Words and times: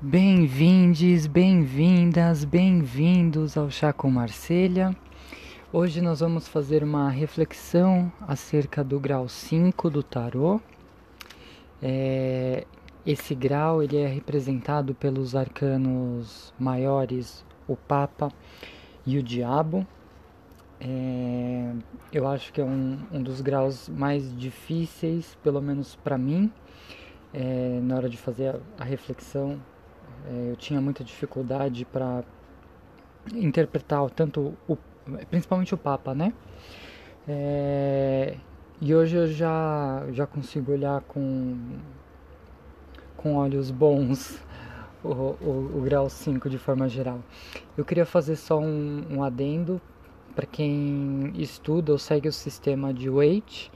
Bem-vindes, 0.00 1.26
bem-vindas, 1.26 2.44
bem-vindos 2.44 3.56
ao 3.56 3.68
Chá 3.68 3.92
com 3.92 4.08
Marselha. 4.08 4.96
Hoje 5.72 6.00
nós 6.00 6.20
vamos 6.20 6.46
fazer 6.46 6.84
uma 6.84 7.10
reflexão 7.10 8.12
acerca 8.20 8.84
do 8.84 9.00
grau 9.00 9.28
5 9.28 9.90
do 9.90 10.00
tarô. 10.00 10.60
É, 11.82 12.64
esse 13.04 13.34
grau 13.34 13.82
ele 13.82 13.96
é 13.96 14.06
representado 14.06 14.94
pelos 14.94 15.34
arcanos 15.34 16.54
maiores, 16.56 17.44
o 17.66 17.74
Papa 17.74 18.30
e 19.04 19.18
o 19.18 19.22
Diabo. 19.22 19.84
É, 20.80 21.72
eu 22.12 22.28
acho 22.28 22.52
que 22.52 22.60
é 22.60 22.64
um, 22.64 23.00
um 23.10 23.20
dos 23.20 23.40
graus 23.40 23.88
mais 23.88 24.32
difíceis, 24.38 25.36
pelo 25.42 25.60
menos 25.60 25.96
para 25.96 26.16
mim, 26.16 26.52
é, 27.34 27.80
na 27.82 27.96
hora 27.96 28.08
de 28.08 28.16
fazer 28.16 28.54
a, 28.54 28.60
a 28.78 28.84
reflexão 28.84 29.60
eu 30.26 30.56
tinha 30.56 30.80
muita 30.80 31.04
dificuldade 31.04 31.84
para 31.84 32.22
interpretar 33.34 34.08
tanto 34.10 34.54
o, 34.66 34.76
principalmente 35.30 35.74
o 35.74 35.78
Papa, 35.78 36.14
né? 36.14 36.32
É, 37.26 38.36
e 38.80 38.94
hoje 38.94 39.16
eu 39.16 39.26
já, 39.26 40.06
já 40.12 40.26
consigo 40.26 40.72
olhar 40.72 41.00
com, 41.02 41.78
com 43.16 43.34
olhos 43.34 43.70
bons 43.70 44.40
o, 45.02 45.08
o, 45.10 45.78
o 45.78 45.82
grau 45.82 46.08
5 46.08 46.48
de 46.48 46.58
forma 46.58 46.88
geral. 46.88 47.20
Eu 47.76 47.84
queria 47.84 48.06
fazer 48.06 48.36
só 48.36 48.58
um, 48.58 49.04
um 49.10 49.22
adendo 49.22 49.80
para 50.34 50.46
quem 50.46 51.32
estuda 51.34 51.92
ou 51.92 51.98
segue 51.98 52.28
o 52.28 52.32
sistema 52.32 52.94
de 52.94 53.10
Waite 53.10 53.70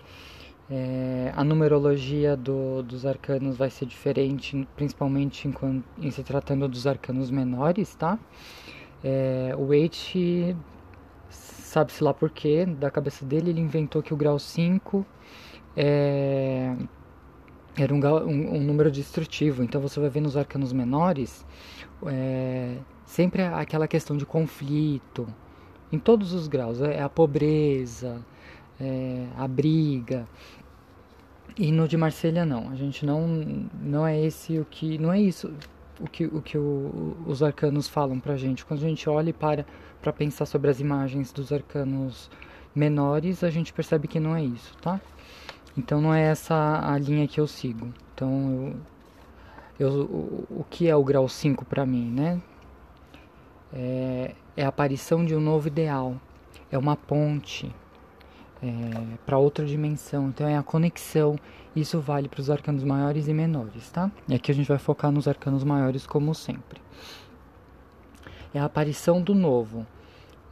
é, 0.75 1.31
a 1.37 1.45
numerologia 1.45 2.35
do, 2.35 2.83
dos 2.83 3.05
arcanos 3.05 3.59
vai 3.59 3.69
ser 3.69 3.85
diferente, 3.85 4.67
principalmente 4.75 5.47
em, 5.47 5.85
em 5.99 6.11
se 6.11 6.23
tratando 6.23 6.67
dos 6.67 6.87
arcanos 6.87 7.31
menores, 7.31 7.95
tá? 7.95 8.19
É, 9.05 9.55
o 9.59 9.67
Waite, 9.67 10.57
sabe-se 11.29 12.03
lá 12.03 12.15
porquê, 12.15 12.65
da 12.65 12.91
cabeça 12.91 13.23
dele, 13.23 13.51
ele 13.51 13.61
inventou 13.61 14.03
que 14.03 14.15
o 14.15 14.17
grau 14.17 14.39
5 14.39 15.05
é, 15.77 16.75
era 17.77 17.93
um, 17.93 18.01
um, 18.01 18.57
um, 18.57 18.61
número 18.63 18.91
destrutivo. 18.91 19.63
Então 19.63 19.79
você 19.79 20.01
vai 20.01 20.09
ver 20.09 20.23
nos 20.23 20.39
arcanos 20.39 20.73
menores 20.73 21.45
é, 22.07 22.79
sempre 23.05 23.43
aquela 23.43 23.87
questão 23.87 24.17
de 24.17 24.25
conflito, 24.25 25.29
em 25.93 25.99
todos 25.99 26.33
os 26.33 26.49
graus, 26.49 26.81
é 26.81 27.03
a 27.03 27.11
pobreza, 27.11 28.25
é, 28.81 29.27
a 29.37 29.47
briga. 29.47 30.27
E 31.57 31.71
no 31.71 31.87
de 31.87 31.97
Marselha 31.97 32.47
não, 32.47 32.71
a 32.71 32.75
gente 32.75 33.05
não 33.05 33.27
não 33.81 34.07
é 34.07 34.19
esse 34.19 34.59
o 34.59 34.65
que 34.65 34.97
não 34.99 35.13
é 35.13 35.21
isso 35.21 35.53
o 36.01 36.09
que 36.09 36.25
o 36.25 36.41
que 36.41 36.57
o, 36.59 37.17
os 37.27 37.43
arcanos 37.43 37.89
falam 37.89 38.19
pra 38.19 38.37
gente. 38.37 38.65
Quando 38.65 38.85
a 38.85 38.89
gente 38.89 39.09
olha 39.09 39.31
e 39.31 39.33
para 39.33 39.67
para 40.01 40.13
pensar 40.13 40.47
sobre 40.47 40.71
as 40.71 40.81
imagens 40.81 41.33
dos 41.33 41.53
arcanos 41.53 42.31
menores, 42.75 43.45
a 43.45 43.51
gente 43.51 43.73
percebe 43.73 44.09
que 44.09 44.19
não 44.19 44.35
é 44.35 44.43
isso, 44.43 44.75
tá? 44.79 45.01
Então 45.77 46.01
não 46.01 46.13
é 46.13 46.23
essa 46.23 46.81
a 46.83 46.99
linha 46.99 47.29
que 47.29 47.39
eu 47.41 47.47
sigo. 47.47 47.93
Então 48.15 48.75
eu, 49.79 49.89
eu 49.89 50.03
o, 50.05 50.47
o 50.61 50.65
que 50.69 50.89
é 50.89 50.97
o 50.97 51.05
grau 51.05 51.29
5 51.29 51.65
para 51.65 51.87
mim, 51.87 52.11
né? 52.11 52.41
É, 53.73 54.35
é 54.57 54.65
a 54.65 54.69
aparição 54.69 55.25
de 55.25 55.35
um 55.35 55.41
novo 55.41 55.69
ideal, 55.69 56.21
é 56.71 56.77
uma 56.77 56.97
ponte, 56.97 57.75
é, 58.63 59.19
para 59.27 59.37
outra 59.39 59.67
dimensão. 59.67 60.29
Então 60.29 60.47
é 60.47 60.57
a 60.57 60.63
conexão. 60.63 61.37
Isso 61.75 62.01
vale 62.01 62.29
para 62.29 62.41
os 62.41 62.51
arcanos 62.51 62.85
maiores 62.85 63.27
e 63.27 63.35
menores, 63.35 63.91
tá? 63.91 64.11
E 64.29 64.35
aqui 64.35 64.53
a 64.53 64.55
gente 64.55 64.69
vai 64.69 64.79
focar 64.79 65.11
nos 65.11 65.27
arcanos 65.27 65.65
maiores 65.65 66.07
como 66.07 66.35
sempre. 66.35 66.81
É 68.55 68.61
a 68.61 68.67
aparição 68.67 69.23
do 69.23 69.35
novo, 69.35 69.87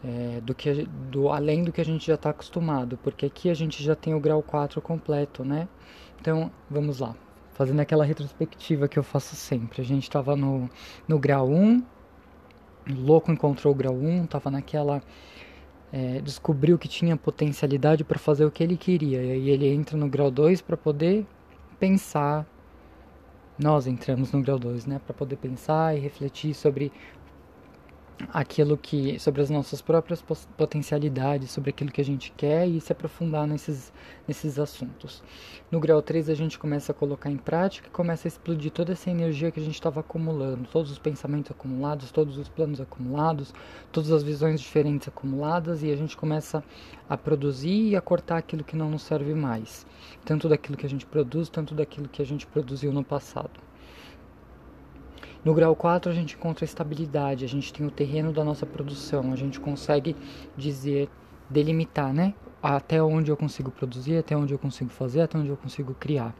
é, 0.03 0.41
do 0.41 0.55
que 0.55 0.87
do 1.11 1.29
além 1.29 1.63
do 1.63 1.71
que 1.71 1.81
a 1.81 1.85
gente 1.85 2.07
já 2.07 2.15
está 2.15 2.31
acostumado, 2.31 2.99
porque 3.03 3.27
aqui 3.27 3.51
a 3.51 3.55
gente 3.55 3.83
já 3.83 3.95
tem 3.95 4.15
o 4.15 4.21
grau 4.21 4.43
4 4.43 4.81
completo, 4.81 5.45
né? 5.45 5.69
Então 6.19 6.51
vamos 6.71 7.01
lá, 7.01 7.15
fazendo 7.53 7.81
aquela 7.81 8.05
retrospectiva 8.05 8.89
que 8.89 8.99
eu 8.99 9.03
faço 9.03 9.37
sempre. 9.37 9.83
A 9.83 9.85
gente 9.85 10.05
estava 10.05 10.35
no, 10.35 10.71
no 11.07 11.19
grau 11.19 11.51
1, 11.51 11.83
louco 12.89 13.31
encontrou 13.31 13.75
o 13.75 13.77
grau 13.77 13.95
1, 13.95 14.25
estava 14.25 14.51
naquela 14.51 15.03
é, 15.93 16.21
descobriu 16.21 16.79
que 16.79 16.89
tinha 16.89 17.17
potencialidade 17.17 18.05
para 18.05 18.19
fazer 18.19 18.45
o 18.45 18.51
que 18.51 18.63
ele 18.63 18.77
queria. 18.77 19.23
E 19.23 19.33
aí 19.33 19.51
ele 19.51 19.69
entra 19.69 19.97
no 19.97 20.09
grau 20.09 20.31
2 20.31 20.61
para 20.61 20.77
poder 20.77 21.27
pensar. 21.79 22.47
Nós 23.59 23.87
entramos 23.87 24.33
no 24.33 24.41
grau 24.43 24.59
2, 24.59 24.87
né? 24.87 25.01
Para 25.05 25.15
poder 25.15 25.37
pensar 25.37 25.97
e 25.97 26.01
refletir 26.01 26.55
sobre 26.55 26.93
aquilo 28.33 28.77
que 28.77 29.19
sobre 29.19 29.41
as 29.41 29.51
nossas 29.51 29.81
próprias 29.81 30.23
potencialidades, 30.57 31.51
sobre 31.51 31.71
aquilo 31.71 31.91
que 31.91 32.01
a 32.01 32.05
gente 32.05 32.33
quer 32.37 32.67
e 32.67 32.81
se 32.81 32.93
aprofundar 32.93 33.47
nesses, 33.47 33.93
nesses 34.27 34.59
assuntos. 34.59 35.23
No 35.71 35.81
grau 35.81 36.03
3 36.03 36.29
a 36.29 36.35
gente 36.35 36.59
começa 36.59 36.93
a 36.93 36.95
colocar 36.95 37.31
em 37.31 37.37
prática 37.37 37.89
e 37.89 37.91
começa 37.91 38.27
a 38.27 38.31
explodir 38.31 38.71
toda 38.71 38.93
essa 38.93 39.11
energia 39.11 39.51
que 39.51 39.61
a 39.61 39.63
gente 39.63 39.75
estava 39.75 40.01
acumulando, 40.01 40.69
todos 40.69 40.91
os 40.91 40.99
pensamentos 40.99 41.51
acumulados, 41.51 42.11
todos 42.11 42.37
os 42.37 42.49
planos 42.49 42.81
acumulados, 42.81 43.55
todas 43.93 44.11
as 44.11 44.23
visões 44.23 44.61
diferentes 44.61 45.09
acumuladas 45.09 45.83
e 45.83 45.91
a 45.91 45.97
gente 45.97 46.17
começa 46.17 46.63
a 47.09 47.17
produzir 47.17 47.91
e 47.91 47.97
a 47.97 48.01
cortar 48.01 48.39
aquilo 48.39 48.65
que 48.65 48.77
não 48.77 48.91
nos 48.91 49.03
serve 49.03 49.35
mais, 49.35 49.87
tanto 50.25 50.49
daquilo 50.49 50.77
que 50.77 50.87
a 50.87 50.91
gente 50.91 51.07
produz, 51.07 51.49
tanto 51.49 51.75
daquilo 51.75 52.09
que 52.09 52.23
a 52.23 52.27
gente 52.27 52.47
produziu 52.47 52.93
no 52.93 53.05
passado. 53.05 53.70
No 55.45 55.55
grau 55.55 55.75
4 55.75 56.11
a 56.11 56.15
gente 56.15 56.37
encontra 56.37 56.65
estabilidade, 56.65 57.45
a 57.45 57.49
gente 57.49 57.73
tem 57.73 57.87
o 57.87 57.91
terreno 57.91 58.33
da 58.33 58.45
nossa 58.45 58.67
produção, 58.67 59.33
a 59.33 59.37
gente 59.37 59.59
consegue 59.59 60.15
dizer, 60.57 61.09
delimitar, 61.49 62.13
né? 62.13 62.35
Até 62.63 63.03
onde 63.03 63.31
eu 63.31 63.37
consigo 63.37 63.71
produzir, 63.71 64.19
até 64.19 64.37
onde 64.37 64.53
eu 64.53 64.59
consigo 64.59 64.91
fazer, 64.91 65.23
até 65.23 65.39
onde 65.39 65.49
eu 65.49 65.57
consigo 65.57 65.95
criar. 65.95 66.35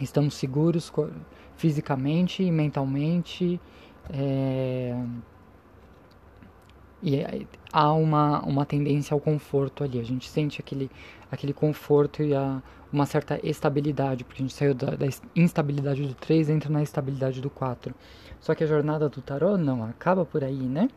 Estamos 0.00 0.34
seguros 0.34 0.92
fisicamente 1.56 2.42
e 2.42 2.50
mentalmente. 2.50 3.60
É... 4.12 4.96
E 7.04 7.46
há 7.70 7.92
uma, 7.92 8.40
uma 8.40 8.64
tendência 8.64 9.14
ao 9.14 9.20
conforto 9.20 9.84
ali. 9.84 10.00
A 10.00 10.04
gente 10.04 10.28
sente 10.28 10.58
aquele, 10.60 10.90
aquele 11.30 11.52
conforto 11.52 12.22
e 12.22 12.34
a, 12.34 12.62
uma 12.90 13.04
certa 13.04 13.38
estabilidade, 13.46 14.24
porque 14.24 14.42
a 14.42 14.44
gente 14.46 14.54
saiu 14.54 14.74
da, 14.74 14.96
da 14.96 15.06
instabilidade 15.36 16.06
do 16.06 16.14
3 16.14 16.48
e 16.48 16.52
entra 16.52 16.70
na 16.70 16.82
estabilidade 16.82 17.42
do 17.42 17.50
4. 17.50 17.94
Só 18.40 18.54
que 18.54 18.64
a 18.64 18.66
jornada 18.66 19.08
do 19.08 19.20
tarô 19.20 19.58
não 19.58 19.84
acaba 19.84 20.24
por 20.24 20.42
aí, 20.42 20.62
né? 20.62 20.88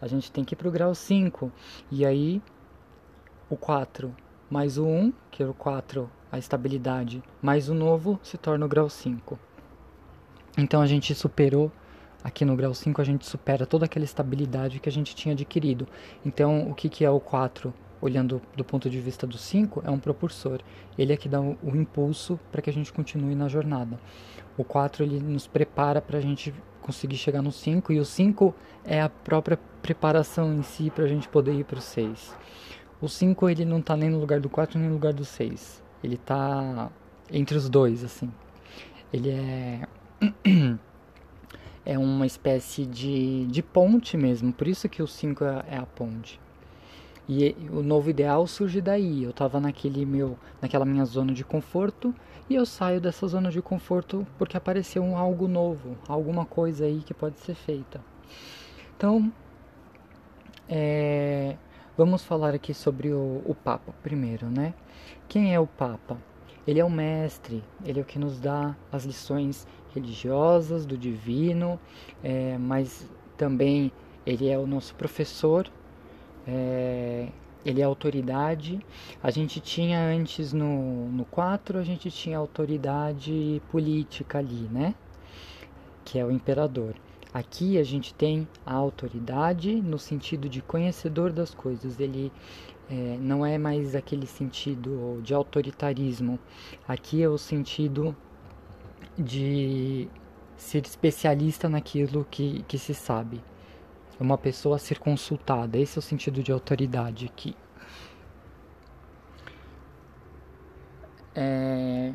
A 0.00 0.06
gente 0.06 0.30
tem 0.30 0.44
que 0.44 0.54
ir 0.54 0.56
pro 0.56 0.70
grau 0.70 0.94
5. 0.94 1.50
E 1.90 2.04
aí, 2.04 2.42
o 3.48 3.56
4 3.56 4.14
mais 4.50 4.76
o 4.76 4.84
1, 4.84 5.12
que 5.30 5.44
é 5.44 5.46
o 5.46 5.54
4, 5.54 6.10
a 6.32 6.36
estabilidade, 6.36 7.22
mais 7.40 7.68
o 7.68 7.74
novo 7.74 8.18
se 8.20 8.36
torna 8.36 8.66
o 8.66 8.68
grau 8.68 8.90
5. 8.90 9.38
Então 10.58 10.82
a 10.82 10.86
gente 10.86 11.14
superou 11.14 11.70
aqui 12.22 12.44
no 12.44 12.56
grau 12.56 12.74
5 12.74 13.00
a 13.00 13.04
gente 13.04 13.26
supera 13.26 13.66
toda 13.66 13.84
aquela 13.84 14.04
estabilidade 14.04 14.80
que 14.80 14.88
a 14.88 14.92
gente 14.92 15.14
tinha 15.14 15.32
adquirido. 15.32 15.86
Então, 16.24 16.70
o 16.70 16.74
que, 16.74 16.88
que 16.88 17.04
é 17.04 17.10
o 17.10 17.20
4? 17.20 17.72
olhando 18.00 18.40
do 18.56 18.64
ponto 18.64 18.88
de 18.88 19.00
vista 19.00 19.26
do 19.26 19.36
5, 19.36 19.82
é 19.84 19.90
um 19.90 19.98
propulsor. 19.98 20.60
Ele 20.96 21.12
é 21.12 21.16
que 21.16 21.28
dá 21.28 21.40
o, 21.40 21.56
o 21.62 21.76
impulso 21.76 22.38
para 22.50 22.62
que 22.62 22.70
a 22.70 22.72
gente 22.72 22.92
continue 22.92 23.34
na 23.34 23.48
jornada. 23.48 24.00
O 24.56 24.64
4 24.64 25.04
ele 25.04 25.20
nos 25.20 25.46
prepara 25.46 26.00
para 26.00 26.18
a 26.18 26.20
gente 26.20 26.54
conseguir 26.80 27.16
chegar 27.16 27.42
no 27.42 27.52
5 27.52 27.92
e 27.92 28.00
o 28.00 28.04
5 28.04 28.54
é 28.84 29.00
a 29.00 29.08
própria 29.08 29.58
preparação 29.82 30.52
em 30.52 30.62
si 30.62 30.90
para 30.90 31.04
a 31.04 31.08
gente 31.08 31.28
poder 31.28 31.54
ir 31.54 31.64
para 31.64 31.78
o 31.78 31.82
6. 31.82 32.34
O 33.00 33.08
5 33.08 33.48
ele 33.48 33.64
não 33.64 33.78
está 33.78 33.96
nem 33.96 34.10
no 34.10 34.18
lugar 34.18 34.40
do 34.40 34.48
4 34.48 34.78
nem 34.78 34.88
no 34.88 34.94
lugar 34.94 35.12
do 35.12 35.24
6. 35.24 35.82
Ele 36.02 36.14
está 36.14 36.90
entre 37.30 37.56
os 37.56 37.68
dois 37.68 38.02
assim. 38.02 38.30
Ele 39.12 39.30
é 39.30 39.86
é 41.90 41.98
uma 41.98 42.24
espécie 42.24 42.86
de, 42.86 43.46
de 43.46 43.64
ponte 43.64 44.16
mesmo, 44.16 44.52
por 44.52 44.68
isso 44.68 44.88
que 44.88 45.02
o 45.02 45.08
5 45.08 45.42
é, 45.42 45.64
é 45.70 45.76
a 45.76 45.84
ponte. 45.84 46.40
E 47.28 47.56
o 47.68 47.82
novo 47.82 48.08
ideal 48.08 48.46
surge 48.46 48.80
daí. 48.80 49.24
Eu 49.24 49.30
estava 49.30 49.58
naquele 49.58 50.06
meu, 50.06 50.38
naquela 50.62 50.84
minha 50.84 51.04
zona 51.04 51.32
de 51.32 51.44
conforto 51.44 52.14
e 52.48 52.54
eu 52.54 52.64
saio 52.64 53.00
dessa 53.00 53.26
zona 53.26 53.50
de 53.50 53.60
conforto 53.60 54.24
porque 54.38 54.56
apareceu 54.56 55.02
um 55.02 55.16
algo 55.16 55.48
novo, 55.48 55.98
alguma 56.06 56.46
coisa 56.46 56.84
aí 56.84 57.00
que 57.00 57.12
pode 57.12 57.40
ser 57.40 57.56
feita. 57.56 58.00
Então, 58.96 59.32
é, 60.68 61.56
vamos 61.98 62.24
falar 62.24 62.54
aqui 62.54 62.72
sobre 62.72 63.12
o, 63.12 63.42
o 63.44 63.52
Papa 63.52 63.92
primeiro, 64.00 64.46
né? 64.46 64.74
Quem 65.28 65.52
é 65.52 65.58
o 65.58 65.66
Papa? 65.66 66.16
Ele 66.64 66.78
é 66.78 66.84
o 66.84 66.90
mestre, 66.90 67.64
ele 67.84 67.98
é 67.98 68.02
o 68.02 68.06
que 68.06 68.18
nos 68.18 68.38
dá 68.38 68.76
as 68.92 69.04
lições 69.04 69.66
religiosas 69.94 70.86
do 70.86 70.96
divino, 70.96 71.78
é, 72.22 72.56
mas 72.58 73.08
também 73.36 73.92
ele 74.26 74.48
é 74.48 74.58
o 74.58 74.66
nosso 74.66 74.94
professor 74.94 75.70
é, 76.46 77.28
ele 77.64 77.80
é 77.80 77.84
autoridade. 77.84 78.80
A 79.22 79.30
gente 79.30 79.60
tinha 79.60 80.00
antes 80.00 80.52
no, 80.52 81.08
no 81.10 81.24
4, 81.26 81.78
a 81.78 81.82
gente 81.82 82.10
tinha 82.10 82.38
autoridade 82.38 83.62
política 83.70 84.38
ali, 84.38 84.68
né? 84.70 84.94
que 86.04 86.18
é 86.18 86.24
o 86.24 86.30
imperador. 86.30 86.94
Aqui 87.32 87.78
a 87.78 87.84
gente 87.84 88.12
tem 88.12 88.48
a 88.66 88.74
autoridade 88.74 89.80
no 89.80 89.98
sentido 89.98 90.48
de 90.48 90.60
conhecedor 90.60 91.30
das 91.30 91.54
coisas. 91.54 92.00
Ele 92.00 92.32
é, 92.90 93.16
não 93.20 93.46
é 93.46 93.56
mais 93.56 93.94
aquele 93.94 94.26
sentido 94.26 95.20
de 95.22 95.32
autoritarismo. 95.32 96.38
Aqui 96.88 97.22
é 97.22 97.28
o 97.28 97.38
sentido 97.38 98.16
de 99.18 100.08
ser 100.56 100.84
especialista 100.84 101.68
naquilo 101.68 102.26
que, 102.30 102.62
que 102.68 102.78
se 102.78 102.94
sabe. 102.94 103.42
É 104.18 104.22
uma 104.22 104.36
pessoa 104.36 104.76
a 104.76 104.78
ser 104.78 104.98
consultada. 104.98 105.78
Esse 105.78 105.98
é 105.98 106.00
o 106.00 106.02
sentido 106.02 106.42
de 106.42 106.52
autoridade 106.52 107.26
aqui. 107.26 107.56
É, 111.34 112.12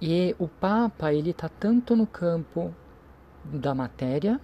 e 0.00 0.34
o 0.38 0.46
Papa 0.46 1.12
ele 1.12 1.30
está 1.30 1.48
tanto 1.48 1.96
no 1.96 2.06
campo 2.06 2.74
da 3.44 3.74
matéria, 3.74 4.40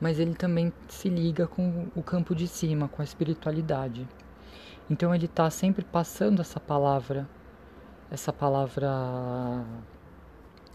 mas 0.00 0.18
ele 0.18 0.34
também 0.34 0.72
se 0.88 1.08
liga 1.08 1.46
com 1.46 1.88
o 1.94 2.02
campo 2.02 2.34
de 2.34 2.48
cima, 2.48 2.88
com 2.88 3.00
a 3.00 3.04
espiritualidade. 3.04 4.08
Então 4.90 5.14
ele 5.14 5.26
está 5.26 5.48
sempre 5.50 5.84
passando 5.84 6.40
essa 6.42 6.58
palavra, 6.58 7.28
essa 8.10 8.32
palavra, 8.32 9.64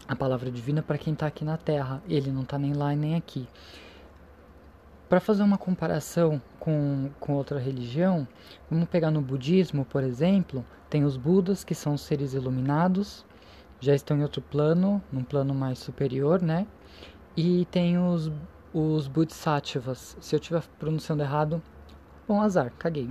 a 0.08 0.14
palavra 0.14 0.50
divina 0.50 0.82
para 0.82 0.98
quem 0.98 1.12
está 1.12 1.26
aqui 1.26 1.44
na 1.44 1.56
Terra. 1.56 2.02
Ele 2.08 2.30
não 2.30 2.42
está 2.42 2.58
nem 2.58 2.72
lá 2.72 2.94
nem 2.94 3.14
aqui. 3.14 3.48
Para 5.08 5.20
fazer 5.20 5.42
uma 5.42 5.56
comparação 5.56 6.42
com, 6.58 7.10
com 7.20 7.34
outra 7.34 7.60
religião, 7.60 8.26
vamos 8.68 8.88
pegar 8.88 9.10
no 9.10 9.20
budismo, 9.20 9.84
por 9.84 10.02
exemplo, 10.02 10.64
tem 10.90 11.04
os 11.04 11.16
Budas, 11.16 11.62
que 11.62 11.76
são 11.76 11.96
seres 11.96 12.34
iluminados, 12.34 13.24
já 13.78 13.94
estão 13.94 14.16
em 14.16 14.22
outro 14.22 14.42
plano, 14.42 15.00
num 15.12 15.22
plano 15.22 15.54
mais 15.54 15.78
superior, 15.78 16.42
né? 16.42 16.66
E 17.36 17.66
tem 17.66 17.98
os, 17.98 18.32
os 18.74 19.06
Bodhisattvas. 19.06 20.16
Se 20.20 20.34
eu 20.34 20.40
estiver 20.40 20.62
pronunciando 20.78 21.22
errado, 21.22 21.62
bom 22.26 22.40
azar, 22.40 22.72
caguei. 22.76 23.08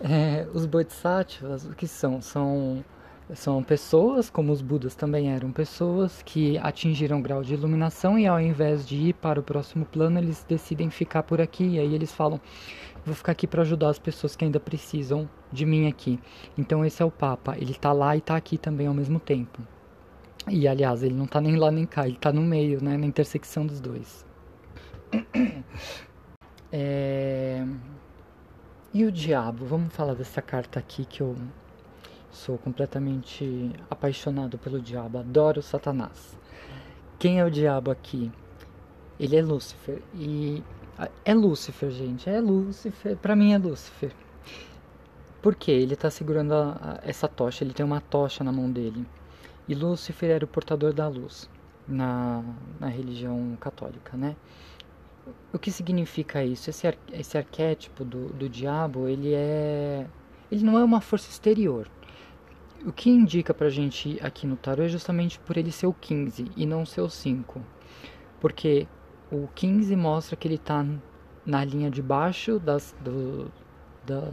É, 0.00 0.46
os 0.52 0.66
Bodhisattvas, 0.66 1.64
o 1.64 1.74
que 1.74 1.86
são? 1.86 2.20
São 2.20 2.84
são 3.32 3.62
pessoas, 3.62 4.28
como 4.28 4.52
os 4.52 4.60
Budas 4.60 4.94
também 4.94 5.32
eram 5.32 5.50
pessoas, 5.50 6.22
que 6.22 6.58
atingiram 6.58 7.22
grau 7.22 7.42
de 7.42 7.54
iluminação 7.54 8.18
e 8.18 8.26
ao 8.26 8.38
invés 8.38 8.86
de 8.86 8.96
ir 8.96 9.14
para 9.14 9.40
o 9.40 9.42
próximo 9.42 9.86
plano, 9.86 10.18
eles 10.18 10.44
decidem 10.46 10.90
ficar 10.90 11.22
por 11.22 11.40
aqui. 11.40 11.64
E 11.64 11.78
aí 11.78 11.94
eles 11.94 12.12
falam: 12.12 12.38
vou 13.04 13.14
ficar 13.14 13.32
aqui 13.32 13.46
para 13.46 13.62
ajudar 13.62 13.88
as 13.88 13.98
pessoas 13.98 14.36
que 14.36 14.44
ainda 14.44 14.60
precisam 14.60 15.28
de 15.50 15.64
mim 15.64 15.88
aqui. 15.88 16.20
Então 16.58 16.84
esse 16.84 17.02
é 17.02 17.04
o 17.04 17.10
Papa. 17.10 17.56
Ele 17.56 17.72
está 17.72 17.92
lá 17.92 18.14
e 18.14 18.18
está 18.18 18.36
aqui 18.36 18.58
também 18.58 18.86
ao 18.86 18.94
mesmo 18.94 19.18
tempo. 19.18 19.62
E 20.48 20.68
aliás, 20.68 21.02
ele 21.02 21.14
não 21.14 21.24
está 21.24 21.40
nem 21.40 21.56
lá 21.56 21.70
nem 21.70 21.86
cá, 21.86 22.06
ele 22.06 22.16
está 22.16 22.30
no 22.30 22.42
meio, 22.42 22.82
né, 22.84 22.98
na 22.98 23.06
intersecção 23.06 23.66
dos 23.66 23.80
dois. 23.80 24.26
É... 26.76 27.64
E 28.92 29.04
o 29.04 29.12
diabo? 29.12 29.64
Vamos 29.64 29.94
falar 29.94 30.14
dessa 30.14 30.42
carta 30.42 30.80
aqui 30.80 31.04
que 31.04 31.20
eu 31.20 31.36
Sou 32.34 32.58
completamente 32.58 33.70
apaixonado 33.88 34.58
pelo 34.58 34.80
diabo, 34.80 35.18
adoro 35.18 35.62
Satanás. 35.62 36.36
Quem 37.16 37.38
é 37.38 37.44
o 37.44 37.50
diabo 37.50 37.92
aqui? 37.92 38.30
Ele 39.20 39.36
é 39.36 39.40
Lúcifer. 39.40 40.02
E 40.12 40.60
é 41.24 41.32
Lúcifer, 41.32 41.92
gente, 41.92 42.28
é 42.28 42.40
Lúcifer. 42.40 43.16
Para 43.18 43.36
mim 43.36 43.52
é 43.52 43.58
Lúcifer. 43.58 44.12
Por 45.40 45.54
quê? 45.54 45.70
Ele 45.70 45.94
está 45.94 46.10
segurando 46.10 46.54
a, 46.54 46.72
a, 46.72 47.08
essa 47.08 47.28
tocha, 47.28 47.62
ele 47.62 47.72
tem 47.72 47.86
uma 47.86 48.00
tocha 48.00 48.42
na 48.42 48.50
mão 48.50 48.68
dele. 48.68 49.06
E 49.68 49.74
Lúcifer 49.74 50.30
era 50.30 50.44
o 50.44 50.48
portador 50.48 50.92
da 50.92 51.06
luz 51.06 51.48
na, 51.86 52.42
na 52.80 52.88
religião 52.88 53.56
católica, 53.60 54.16
né? 54.16 54.34
O 55.52 55.58
que 55.58 55.70
significa 55.70 56.44
isso? 56.44 56.68
Esse, 56.68 56.88
ar, 56.88 56.96
esse 57.12 57.38
arquétipo 57.38 58.04
do, 58.04 58.26
do 58.32 58.48
diabo, 58.48 59.06
ele 59.06 59.32
é 59.32 60.04
ele 60.50 60.64
não 60.64 60.76
é 60.76 60.82
uma 60.84 61.00
força 61.00 61.30
exterior. 61.30 61.88
O 62.86 62.92
que 62.92 63.08
indica 63.08 63.54
pra 63.54 63.70
gente 63.70 64.18
aqui 64.22 64.46
no 64.46 64.56
tarot 64.56 64.82
é 64.82 64.88
justamente 64.88 65.38
por 65.38 65.56
ele 65.56 65.72
ser 65.72 65.86
o 65.86 65.92
15 65.94 66.50
e 66.54 66.66
não 66.66 66.84
ser 66.84 67.00
o 67.00 67.08
5. 67.08 67.60
Porque 68.38 68.86
o 69.32 69.48
15 69.54 69.96
mostra 69.96 70.36
que 70.36 70.46
ele 70.46 70.56
está 70.56 70.84
na 71.46 71.64
linha 71.64 71.90
de 71.90 72.02
baixo 72.02 72.58
das, 72.58 72.94
do, 73.02 73.50
da, 74.06 74.30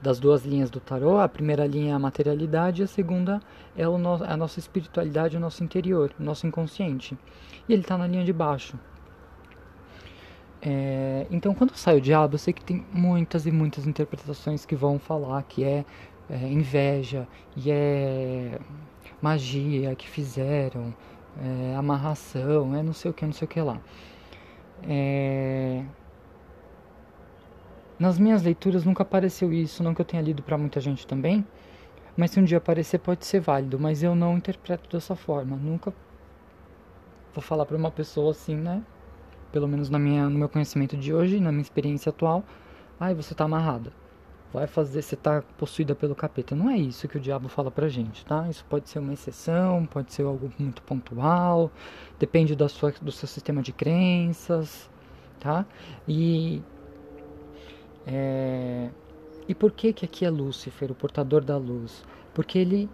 das 0.00 0.20
duas 0.20 0.44
linhas 0.44 0.70
do 0.70 0.78
tarot. 0.78 1.18
A 1.18 1.28
primeira 1.28 1.66
linha 1.66 1.92
é 1.92 1.94
a 1.94 1.98
materialidade, 1.98 2.84
a 2.84 2.86
segunda 2.86 3.40
é 3.76 3.88
o 3.88 3.98
no, 3.98 4.22
a 4.22 4.36
nossa 4.36 4.60
espiritualidade, 4.60 5.36
o 5.36 5.40
nosso 5.40 5.64
interior, 5.64 6.14
o 6.20 6.22
nosso 6.22 6.46
inconsciente. 6.46 7.18
E 7.68 7.72
ele 7.72 7.82
está 7.82 7.98
na 7.98 8.06
linha 8.06 8.24
de 8.24 8.32
baixo. 8.32 8.78
É, 10.62 11.26
então, 11.30 11.54
quando 11.54 11.76
sai 11.76 11.96
o 11.96 12.00
diabo, 12.00 12.34
eu 12.34 12.38
sei 12.38 12.52
que 12.52 12.64
tem 12.64 12.86
muitas 12.92 13.46
e 13.46 13.50
muitas 13.50 13.86
interpretações 13.86 14.64
que 14.64 14.74
vão 14.74 14.98
falar 14.98 15.42
que 15.42 15.64
é 15.64 15.84
é, 16.28 16.36
inveja 16.48 17.26
e 17.56 17.70
é 17.70 18.58
magia 19.20 19.94
que 19.94 20.08
fizeram, 20.08 20.94
é, 21.40 21.74
amarração, 21.76 22.74
é 22.74 22.82
não 22.82 22.92
sei 22.92 23.10
o 23.10 23.14
que, 23.14 23.24
não 23.24 23.32
sei 23.32 23.46
o 23.46 23.48
que 23.48 23.60
lá. 23.60 23.80
É... 24.82 25.84
Nas 27.98 28.18
minhas 28.18 28.42
leituras 28.42 28.84
nunca 28.84 29.02
apareceu 29.02 29.52
isso, 29.52 29.82
não 29.82 29.94
que 29.94 30.00
eu 30.00 30.04
tenha 30.04 30.22
lido 30.22 30.42
para 30.42 30.58
muita 30.58 30.80
gente 30.80 31.06
também, 31.06 31.46
mas 32.16 32.30
se 32.30 32.40
um 32.40 32.44
dia 32.44 32.58
aparecer 32.58 32.98
pode 32.98 33.24
ser 33.24 33.40
válido, 33.40 33.78
mas 33.78 34.02
eu 34.02 34.14
não 34.14 34.36
interpreto 34.36 34.90
dessa 34.90 35.16
forma, 35.16 35.56
nunca 35.56 35.94
vou 37.34 37.42
falar 37.42 37.64
para 37.64 37.76
uma 37.76 37.90
pessoa 37.90 38.32
assim, 38.32 38.56
né? 38.56 38.82
Pelo 39.52 39.66
menos 39.68 39.88
na 39.88 39.98
minha, 39.98 40.28
no 40.28 40.38
meu 40.38 40.48
conhecimento 40.48 40.96
de 40.96 41.14
hoje, 41.14 41.40
na 41.40 41.50
minha 41.50 41.62
experiência 41.62 42.10
atual, 42.10 42.44
ai, 43.00 43.14
você 43.14 43.34
tá 43.34 43.44
amarrada 43.44 43.92
vai 44.56 44.66
fazer 44.66 45.02
você 45.02 45.14
tá 45.14 45.42
possuída 45.58 45.94
pelo 45.94 46.14
capeta. 46.14 46.56
Não 46.56 46.70
é 46.70 46.78
isso 46.78 47.06
que 47.06 47.18
o 47.18 47.20
diabo 47.20 47.46
fala 47.46 47.70
pra 47.70 47.88
gente, 47.88 48.24
tá? 48.24 48.48
Isso 48.48 48.64
pode 48.64 48.88
ser 48.88 49.00
uma 49.00 49.12
exceção, 49.12 49.84
pode 49.84 50.14
ser 50.14 50.22
algo 50.22 50.50
muito 50.58 50.80
pontual, 50.82 51.70
depende 52.18 52.56
da 52.56 52.66
sua, 52.66 52.90
do 53.02 53.12
seu 53.12 53.28
sistema 53.28 53.60
de 53.60 53.70
crenças, 53.70 54.88
tá? 55.38 55.66
E 56.08 56.62
é, 58.06 58.88
e 59.46 59.54
por 59.54 59.72
que 59.72 59.92
que 59.92 60.06
aqui 60.06 60.24
é 60.24 60.30
Lúcifer, 60.30 60.90
o 60.90 60.94
portador 60.94 61.44
da 61.44 61.58
luz? 61.58 62.02
Porque 62.32 62.58
ele 62.58 62.88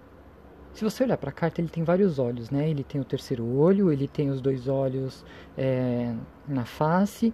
se 0.74 0.84
você 0.84 1.04
olhar 1.04 1.18
para 1.18 1.30
a 1.30 1.32
carta, 1.32 1.60
ele 1.60 1.68
tem 1.68 1.84
vários 1.84 2.18
olhos, 2.18 2.50
né? 2.50 2.68
Ele 2.68 2.82
tem 2.82 3.00
o 3.00 3.04
terceiro 3.04 3.44
olho, 3.44 3.92
ele 3.92 4.08
tem 4.08 4.30
os 4.30 4.40
dois 4.40 4.68
olhos 4.68 5.24
é, 5.56 6.14
na 6.48 6.64
face, 6.64 7.32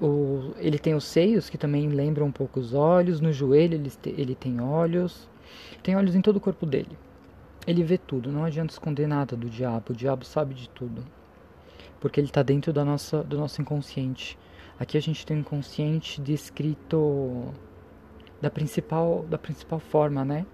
o, 0.00 0.52
ele 0.58 0.78
tem 0.78 0.94
os 0.94 1.04
seios, 1.04 1.50
que 1.50 1.58
também 1.58 1.88
lembram 1.88 2.26
um 2.26 2.32
pouco 2.32 2.60
os 2.60 2.74
olhos, 2.74 3.20
no 3.20 3.32
joelho 3.32 3.74
ele, 3.74 3.92
ele 4.04 4.34
tem 4.34 4.60
olhos, 4.60 5.28
tem 5.82 5.96
olhos 5.96 6.14
em 6.14 6.20
todo 6.20 6.36
o 6.36 6.40
corpo 6.40 6.64
dele. 6.64 6.96
Ele 7.66 7.82
vê 7.82 7.98
tudo, 7.98 8.30
não 8.30 8.44
adianta 8.44 8.72
esconder 8.72 9.08
nada 9.08 9.36
do 9.36 9.50
diabo, 9.50 9.92
o 9.92 9.96
diabo 9.96 10.24
sabe 10.24 10.54
de 10.54 10.68
tudo, 10.68 11.02
porque 12.00 12.20
ele 12.20 12.28
está 12.28 12.42
dentro 12.42 12.72
da 12.72 12.84
nossa, 12.84 13.24
do 13.24 13.36
nosso 13.36 13.60
inconsciente. 13.60 14.38
Aqui 14.78 14.96
a 14.96 15.00
gente 15.00 15.26
tem 15.26 15.38
o 15.38 15.40
inconsciente 15.40 16.20
descrito 16.20 17.52
da 18.40 18.50
principal, 18.50 19.24
da 19.28 19.38
principal 19.38 19.80
forma, 19.80 20.24
né? 20.24 20.46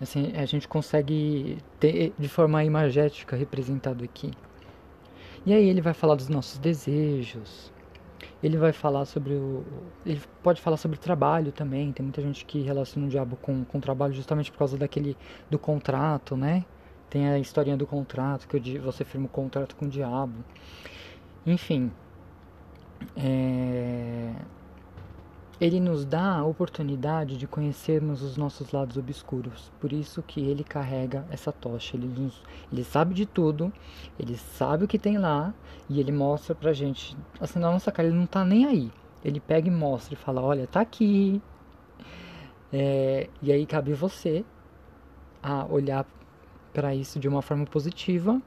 Assim, 0.00 0.32
a 0.36 0.44
gente 0.44 0.68
consegue 0.68 1.58
ter 1.80 2.12
de 2.18 2.28
forma 2.28 2.62
imagética 2.62 3.34
representado 3.34 4.04
aqui. 4.04 4.30
E 5.44 5.54
aí 5.54 5.68
ele 5.68 5.80
vai 5.80 5.94
falar 5.94 6.16
dos 6.16 6.28
nossos 6.28 6.58
desejos. 6.58 7.72
Ele 8.42 8.56
vai 8.58 8.72
falar 8.72 9.04
sobre 9.06 9.34
o. 9.34 9.64
Ele 10.04 10.20
pode 10.42 10.60
falar 10.60 10.76
sobre 10.76 10.98
trabalho 10.98 11.52
também. 11.52 11.92
Tem 11.92 12.04
muita 12.04 12.20
gente 12.20 12.44
que 12.44 12.60
relaciona 12.60 13.06
o 13.06 13.10
diabo 13.10 13.36
com, 13.36 13.64
com 13.64 13.80
trabalho 13.80 14.12
justamente 14.12 14.50
por 14.50 14.58
causa 14.58 14.76
daquele. 14.76 15.16
do 15.50 15.58
contrato, 15.58 16.36
né? 16.36 16.64
Tem 17.08 17.28
a 17.28 17.38
historinha 17.38 17.76
do 17.76 17.86
contrato, 17.86 18.46
que 18.48 18.78
você 18.78 19.04
firma 19.04 19.26
o 19.26 19.28
um 19.28 19.32
contrato 19.32 19.76
com 19.76 19.86
o 19.86 19.88
diabo. 19.88 20.44
Enfim. 21.46 21.90
É, 23.16 24.32
ele 25.60 25.80
nos 25.80 26.04
dá 26.04 26.36
a 26.36 26.44
oportunidade 26.44 27.36
de 27.36 27.46
conhecermos 27.46 28.22
os 28.22 28.36
nossos 28.36 28.72
lados 28.72 28.96
obscuros. 28.96 29.72
Por 29.80 29.92
isso 29.92 30.22
que 30.22 30.40
ele 30.40 30.62
carrega 30.62 31.26
essa 31.30 31.50
tocha. 31.50 31.96
Ele, 31.96 32.06
nos, 32.06 32.42
ele 32.70 32.84
sabe 32.84 33.14
de 33.14 33.24
tudo, 33.24 33.72
ele 34.18 34.36
sabe 34.36 34.84
o 34.84 34.88
que 34.88 34.98
tem 34.98 35.16
lá 35.16 35.54
e 35.88 35.98
ele 35.98 36.12
mostra 36.12 36.54
pra 36.54 36.72
gente. 36.72 37.16
Assim, 37.40 37.58
na 37.58 37.70
nossa 37.70 37.90
cara, 37.90 38.08
ele 38.08 38.16
não 38.16 38.26
tá 38.26 38.44
nem 38.44 38.66
aí. 38.66 38.92
Ele 39.24 39.40
pega 39.40 39.68
e 39.68 39.70
mostra 39.70 40.14
e 40.14 40.16
fala: 40.16 40.42
Olha, 40.42 40.66
tá 40.66 40.80
aqui. 40.80 41.40
É, 42.72 43.30
e 43.40 43.50
aí 43.50 43.64
cabe 43.64 43.94
você 43.94 44.44
a 45.42 45.64
olhar 45.64 46.04
para 46.74 46.94
isso 46.94 47.18
de 47.18 47.28
uma 47.28 47.40
forma 47.40 47.64
positiva, 47.64 48.42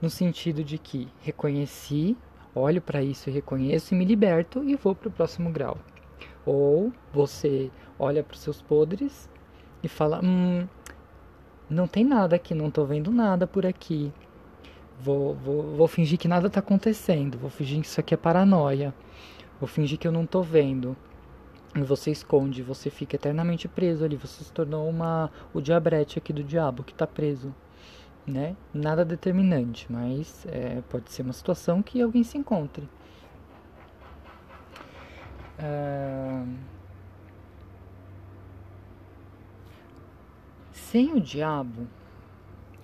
no 0.00 0.08
sentido 0.08 0.62
de 0.62 0.78
que 0.78 1.08
reconheci, 1.20 2.16
olho 2.54 2.80
para 2.80 3.02
isso 3.02 3.28
e 3.28 3.32
reconheço 3.32 3.92
e 3.92 3.98
me 3.98 4.04
liberto 4.04 4.62
e 4.62 4.76
vou 4.76 4.94
para 4.94 5.08
o 5.08 5.10
próximo 5.10 5.50
grau. 5.50 5.76
Ou 6.44 6.92
você 7.12 7.70
olha 7.98 8.22
para 8.22 8.34
os 8.34 8.40
seus 8.40 8.62
podres 8.62 9.28
e 9.82 9.88
fala: 9.88 10.20
Hum, 10.22 10.66
não 11.68 11.86
tem 11.86 12.04
nada 12.04 12.36
aqui, 12.36 12.54
não 12.54 12.68
estou 12.68 12.86
vendo 12.86 13.10
nada 13.10 13.46
por 13.46 13.66
aqui. 13.66 14.12
Vou, 14.98 15.34
vou, 15.34 15.76
vou 15.76 15.88
fingir 15.88 16.18
que 16.18 16.28
nada 16.28 16.48
está 16.48 16.60
acontecendo, 16.60 17.38
vou 17.38 17.48
fingir 17.48 17.80
que 17.80 17.86
isso 17.86 18.00
aqui 18.00 18.12
é 18.12 18.16
paranoia, 18.16 18.94
vou 19.58 19.66
fingir 19.66 19.98
que 19.98 20.06
eu 20.06 20.12
não 20.12 20.24
estou 20.24 20.42
vendo. 20.42 20.96
E 21.74 21.82
você 21.82 22.10
esconde, 22.10 22.62
você 22.62 22.90
fica 22.90 23.14
eternamente 23.14 23.68
preso 23.68 24.04
ali, 24.04 24.16
você 24.16 24.42
se 24.42 24.52
tornou 24.52 24.88
uma, 24.88 25.30
o 25.54 25.60
diabrete 25.60 26.18
aqui 26.18 26.32
do 26.32 26.42
diabo 26.42 26.82
que 26.82 26.92
está 26.92 27.06
preso. 27.06 27.54
Né? 28.26 28.56
Nada 28.74 29.04
determinante, 29.04 29.86
mas 29.90 30.44
é, 30.48 30.82
pode 30.88 31.10
ser 31.10 31.22
uma 31.22 31.32
situação 31.32 31.80
que 31.82 32.02
alguém 32.02 32.22
se 32.22 32.36
encontre. 32.36 32.88
Sem 40.72 41.12
o 41.14 41.20
diabo, 41.20 41.86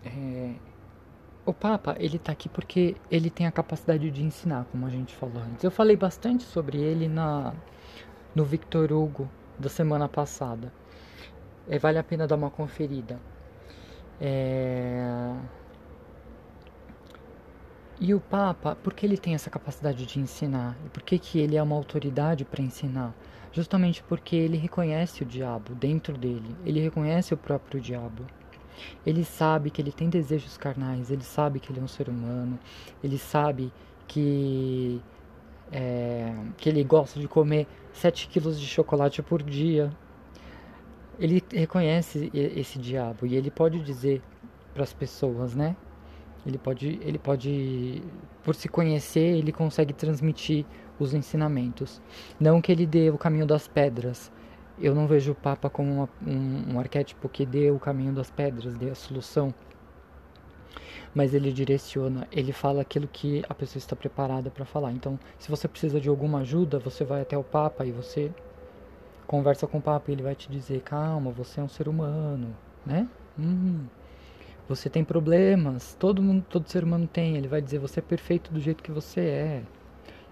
é, 0.05 0.55
o 1.45 1.53
Papa, 1.53 1.97
ele 1.99 2.19
tá 2.19 2.33
aqui 2.33 2.49
porque 2.49 2.97
ele 3.11 3.31
tem 3.31 3.47
a 3.47 3.53
capacidade 3.53 4.11
de 4.11 4.23
ensinar, 4.23 4.65
como 4.71 4.87
a 4.87 4.91
gente 4.91 5.15
falou 5.15 5.43
antes. 5.43 5.65
Eu 5.65 5.71
falei 5.71 5.97
bastante 5.97 6.45
sobre 6.45 6.79
ele 6.79 7.09
na 7.09 7.55
no 8.35 8.45
Victor 8.45 8.93
Hugo 8.93 9.29
da 9.59 9.69
semana 9.69 10.09
passada. 10.09 10.73
É, 11.69 11.79
vale 11.79 11.99
a 11.99 12.05
pena 12.05 12.27
dar 12.27 12.37
uma 12.37 12.51
conferida. 12.51 13.19
É... 14.21 15.35
E 17.99 18.13
o 18.13 18.21
Papa, 18.21 18.77
por 18.77 18.93
que 18.93 19.07
ele 19.07 19.17
tem 19.17 19.35
essa 19.35 19.49
capacidade 19.49 20.05
de 20.05 20.21
ensinar? 20.21 20.77
Por 20.93 21.03
que, 21.03 21.19
que 21.19 21.39
ele 21.39 21.57
é 21.57 21.63
uma 21.63 21.75
autoridade 21.75 22.45
para 22.45 22.63
ensinar? 22.63 23.15
Justamente 23.53 24.03
porque 24.03 24.37
ele 24.37 24.59
reconhece 24.59 25.23
o 25.23 25.27
diabo 25.27 25.75
dentro 25.75 26.19
dele, 26.19 26.55
ele 26.67 26.79
reconhece 26.79 27.33
o 27.33 27.39
próprio 27.39 27.81
diabo. 27.81 28.27
Ele 29.07 29.25
sabe 29.25 29.71
que 29.71 29.81
ele 29.81 29.91
tem 29.91 30.11
desejos 30.11 30.59
carnais, 30.59 31.11
ele 31.11 31.23
sabe 31.23 31.59
que 31.59 31.73
ele 31.73 31.81
é 31.81 31.83
um 31.83 31.89
ser 31.89 32.11
humano, 32.11 32.59
ele 33.03 33.17
sabe 33.17 33.73
que, 34.07 35.01
é, 35.73 36.35
que 36.59 36.69
ele 36.69 36.85
gosta 36.85 37.19
de 37.19 37.27
comer 37.27 37.67
7 37.95 38.29
quilos 38.29 38.61
de 38.61 38.67
chocolate 38.67 39.23
por 39.23 39.43
dia. 39.43 39.91
Ele 41.19 41.43
reconhece 41.51 42.31
esse 42.35 42.79
diabo 42.79 43.25
e 43.25 43.35
ele 43.37 43.51
pode 43.51 43.81
dizer 43.81 44.21
para 44.75 44.83
as 44.83 44.93
pessoas, 44.93 45.55
né? 45.55 45.75
Ele 46.47 46.59
pode, 46.59 46.99
ele 47.03 47.19
pode, 47.19 48.03
por 48.45 48.55
se 48.55 48.69
conhecer, 48.69 49.37
ele 49.37 49.51
consegue 49.51 49.93
transmitir 49.93 50.65
os 50.99 51.13
ensinamentos. 51.13 52.01
Não 52.39 52.61
que 52.61 52.71
ele 52.71 52.87
dê 52.87 53.11
o 53.11 53.19
caminho 53.19 53.47
das 53.47 53.67
pedras, 53.67 54.31
eu 54.79 54.95
não 54.95 55.07
vejo 55.07 55.33
o 55.33 55.35
Papa 55.35 55.69
como 55.69 55.93
uma, 55.93 56.09
um, 56.27 56.75
um 56.75 56.79
arquétipo 56.79 57.29
que 57.29 57.45
dê 57.45 57.71
o 57.71 57.79
caminho 57.79 58.13
das 58.13 58.31
pedras, 58.31 58.75
dê 58.75 58.91
a 58.91 58.95
solução. 58.95 59.53
Mas 61.15 61.33
ele 61.33 61.51
direciona, 61.51 62.29
ele 62.31 62.53
fala 62.53 62.83
aquilo 62.83 63.09
que 63.09 63.43
a 63.49 63.55
pessoa 63.55 63.79
está 63.79 63.97
preparada 63.97 64.51
para 64.51 64.67
falar. 64.67 64.93
Então, 64.93 65.19
se 65.39 65.51
você 65.51 65.67
precisa 65.67 65.99
de 65.99 66.09
alguma 66.09 66.41
ajuda, 66.41 66.79
você 66.79 67.05
vai 67.05 67.23
até 67.23 67.37
o 67.37 67.43
Papa 67.43 67.87
e 67.87 67.91
você 67.91 68.31
conversa 69.27 69.67
com 69.67 69.79
o 69.79 69.83
Papa 69.83 70.11
e 70.11 70.15
ele 70.15 70.23
vai 70.23 70.35
te 70.35 70.51
dizer: 70.51 70.83
calma, 70.83 71.31
você 71.31 71.59
é 71.59 71.63
um 71.63 71.69
ser 71.69 71.89
humano, 71.89 72.55
né? 72.85 73.09
Hum, 73.39 73.87
você 74.69 74.91
tem 74.91 75.05
problemas, 75.05 75.95
todo 75.99 76.23
mundo, 76.23 76.45
todo 76.49 76.69
ser 76.69 76.83
humano 76.85 77.07
tem. 77.07 77.37
Ele 77.37 77.49
vai 77.49 77.63
dizer: 77.63 77.79
você 77.79 78.01
é 78.01 78.03
perfeito 78.03 78.53
do 78.53 78.61
jeito 78.61 78.83
que 78.83 78.91
você 78.91 79.21
é. 79.21 79.63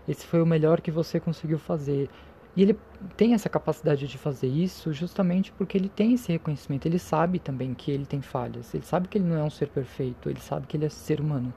Esse 0.09 0.27
foi 0.27 0.43
o 0.43 0.47
melhor 0.47 0.81
que 0.81 0.91
você 0.91 1.21
conseguiu 1.21 1.59
fazer. 1.59 2.11
E 2.57 2.63
ele 2.63 2.79
tem 3.17 3.35
essa 3.35 3.49
capacidade 3.49 4.07
de 4.07 4.19
fazer 4.19 4.47
isso 4.47 4.93
justamente 4.93 5.51
porque 5.53 5.77
ele 5.77 5.89
tem 5.89 6.15
esse 6.15 6.31
reconhecimento. 6.31 6.87
Ele 6.87 6.99
sabe 6.99 7.39
também 7.39 7.75
que 7.75 7.91
ele 7.91 8.07
tem 8.07 8.21
falhas. 8.21 8.73
Ele 8.75 8.85
sabe 8.85 9.09
que 9.09 9.19
ele 9.19 9.25
não 9.25 9.37
é 9.37 9.43
um 9.43 9.51
ser 9.51 9.69
perfeito. 9.69 10.29
Ele 10.29 10.41
sabe 10.41 10.67
que 10.67 10.77
ele 10.77 10.85
é 10.87 10.89
ser 10.89 11.21
humano. 11.21 11.53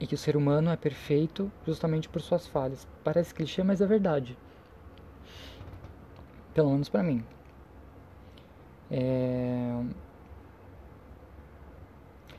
E 0.00 0.06
que 0.06 0.14
o 0.14 0.18
ser 0.18 0.36
humano 0.36 0.70
é 0.70 0.76
perfeito 0.76 1.50
justamente 1.66 2.08
por 2.08 2.20
suas 2.20 2.46
falhas. 2.46 2.86
Parece 3.04 3.34
clichê, 3.34 3.62
mas 3.62 3.80
é 3.80 3.86
verdade. 3.86 4.36
Pelo 6.52 6.70
menos 6.70 6.88
para 6.88 7.02
mim. 7.02 7.22
É... 8.90 9.80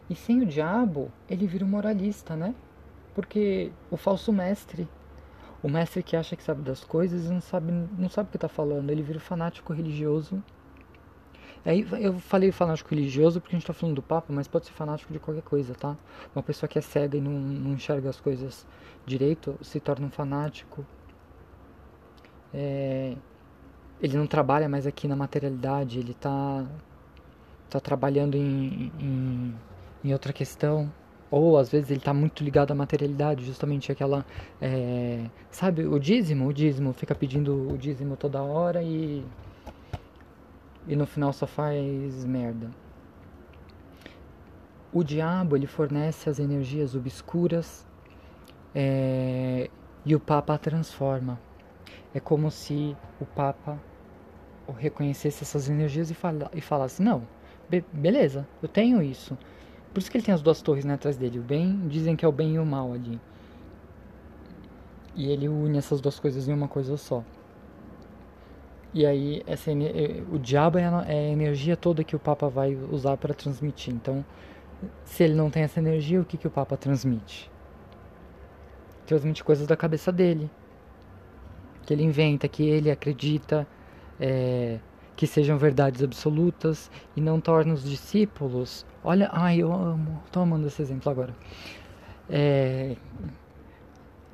E 0.09 0.15
sem 0.15 0.41
o 0.41 0.45
diabo, 0.45 1.11
ele 1.29 1.45
vira 1.47 1.65
um 1.65 1.67
moralista, 1.67 2.35
né? 2.35 2.55
Porque 3.13 3.71
o 3.91 3.97
falso 3.97 4.31
mestre 4.31 4.87
o 5.61 5.69
mestre 5.69 6.03
que 6.03 6.15
acha 6.15 6.35
que 6.35 6.43
sabe 6.43 6.61
das 6.61 6.83
coisas 6.83 7.29
não 7.29 7.41
sabe, 7.41 7.71
não 7.71 8.09
sabe 8.09 8.27
o 8.27 8.31
que 8.31 8.37
está 8.37 8.47
falando, 8.47 8.89
ele 8.91 9.01
vira 9.01 9.19
fanático 9.19 9.73
religioso. 9.73 10.41
Aí 11.65 11.85
eu 11.99 12.13
falei 12.19 12.51
fanático 12.51 12.91
religioso 12.91 13.41
porque 13.41 13.55
a 13.55 13.57
gente 13.57 13.63
está 13.63 13.73
falando 13.73 13.95
do 13.95 14.01
Papa, 14.01 14.31
mas 14.31 14.47
pode 14.47 14.67
ser 14.67 14.73
fanático 14.73 15.11
de 15.11 15.19
qualquer 15.19 15.41
coisa, 15.41 15.73
tá? 15.73 15.97
Uma 16.33 16.43
pessoa 16.43 16.69
que 16.69 16.77
é 16.77 16.81
cega 16.81 17.17
e 17.17 17.21
não, 17.21 17.31
não 17.31 17.73
enxerga 17.73 18.09
as 18.09 18.19
coisas 18.19 18.65
direito 19.05 19.57
se 19.61 19.79
torna 19.79 20.05
um 20.05 20.11
fanático. 20.11 20.85
É, 22.53 23.15
ele 24.01 24.15
não 24.15 24.27
trabalha 24.27 24.69
mais 24.69 24.87
aqui 24.87 25.07
na 25.07 25.15
materialidade, 25.15 25.99
ele 25.99 26.11
está 26.11 26.65
tá 27.69 27.79
trabalhando 27.79 28.35
em, 28.35 28.91
em, 28.99 29.55
em 30.03 30.13
outra 30.13 30.33
questão. 30.33 30.91
Ou 31.29 31.57
às 31.57 31.69
vezes 31.69 31.89
ele 31.89 31.99
está 31.99 32.13
muito 32.13 32.43
ligado 32.43 32.71
à 32.71 32.75
materialidade, 32.75 33.45
justamente 33.45 33.91
aquela. 33.91 34.25
É, 34.61 35.25
sabe, 35.51 35.85
o 35.85 35.99
dízimo? 35.99 36.47
O 36.47 36.53
dízimo 36.53 36.93
fica 36.93 37.13
pedindo 37.13 37.73
o 37.73 37.77
dízimo 37.77 38.15
toda 38.15 38.41
hora 38.41 38.81
e. 38.81 39.25
E 40.87 40.95
no 40.95 41.05
final 41.05 41.33
só 41.33 41.45
faz 41.45 42.23
merda. 42.23 42.71
O 44.93 45.03
diabo 45.03 45.57
ele 45.57 45.67
fornece 45.67 46.29
as 46.29 46.39
energias 46.39 46.95
obscuras 46.95 47.85
é, 48.73 49.69
e 50.05 50.15
o 50.15 50.19
Papa 50.19 50.57
transforma. 50.57 51.37
É 52.13 52.21
como 52.21 52.49
se 52.49 52.95
o 53.19 53.25
Papa 53.25 53.77
reconhecesse 54.77 55.43
essas 55.43 55.69
energias 55.69 56.09
e, 56.09 56.13
fala, 56.13 56.49
e 56.53 56.61
falasse: 56.61 57.01
Não, 57.01 57.27
be 57.69 57.83
beleza, 57.91 58.47
eu 58.61 58.69
tenho 58.69 59.01
isso 59.01 59.37
por 59.97 60.01
isso 60.01 60.11
que 60.11 60.17
ele 60.17 60.25
tem 60.25 60.35
as 60.35 60.43
duas 60.43 60.61
torres 60.61 60.85
né, 60.85 60.93
atrás 60.93 61.17
dele. 61.17 61.39
O 61.39 61.41
bem, 61.41 61.87
dizem 61.87 62.15
que 62.15 62.23
é 62.23 62.27
o 62.27 62.31
bem 62.31 62.53
e 62.53 62.59
o 62.59 62.65
mal 62.65 62.93
ali. 62.93 63.19
E 65.15 65.31
ele 65.31 65.49
une 65.49 65.75
essas 65.75 65.99
duas 65.99 66.19
coisas 66.19 66.47
em 66.47 66.53
uma 66.53 66.67
coisa 66.67 66.95
só. 66.97 67.23
E 68.93 69.07
aí, 69.07 69.41
essa, 69.47 69.71
eh, 69.71 70.23
o 70.31 70.37
diabo 70.37 70.77
é 70.77 70.83
é 70.83 70.85
a 70.85 71.31
energia 71.31 71.75
toda 71.75 72.03
que 72.03 72.15
o 72.15 72.19
Papa 72.19 72.47
vai 72.47 72.75
usar 72.75 73.17
para 73.17 73.33
transmitir. 73.33 73.91
Então, 73.91 74.23
se 75.03 75.23
ele 75.23 75.33
não 75.33 75.49
tem 75.49 75.63
essa 75.63 75.79
energia, 75.79 76.21
o 76.21 76.25
que, 76.25 76.37
que 76.37 76.45
o 76.45 76.51
Papa 76.51 76.77
transmite? 76.77 77.49
Transmite 79.07 79.43
coisas 79.43 79.65
da 79.65 79.75
cabeça 79.75 80.11
dele. 80.11 80.47
Que 81.87 81.93
ele 81.95 82.03
inventa, 82.03 82.47
que 82.47 82.61
ele 82.61 82.91
acredita. 82.91 83.65
É, 84.19 84.77
que 85.17 85.25
sejam 85.25 85.57
verdades 85.57 86.03
absolutas 86.03 86.91
e 87.15 87.19
não 87.19 87.41
torna 87.41 87.73
os 87.73 87.83
discípulos. 87.83 88.85
Olha, 89.03 89.29
ai, 89.33 89.57
eu 89.57 89.73
amo, 89.73 90.21
estou 90.27 90.43
amando 90.43 90.67
esse 90.67 90.79
exemplo 90.79 91.11
agora. 91.11 91.35
É, 92.29 92.95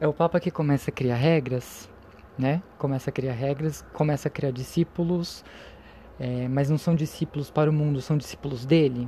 é 0.02 0.08
o 0.08 0.14
Papa 0.14 0.42
que 0.42 0.52
começa 0.52 0.92
a 0.92 0.94
criar 0.94 1.16
regras, 1.16 1.90
né? 2.38 2.62
Começa 2.78 3.10
a 3.10 3.14
criar 3.14 3.32
regras, 3.32 3.84
começa 3.94 4.28
a 4.28 4.32
criar 4.32 4.52
discípulos, 4.52 5.46
é, 6.20 6.50
mas 6.50 6.70
não 6.70 6.78
são 6.78 6.96
discípulos 6.96 7.50
para 7.50 7.70
o 7.70 7.74
mundo, 7.74 8.02
são 8.02 8.18
discípulos 8.18 8.66
dele, 8.66 9.08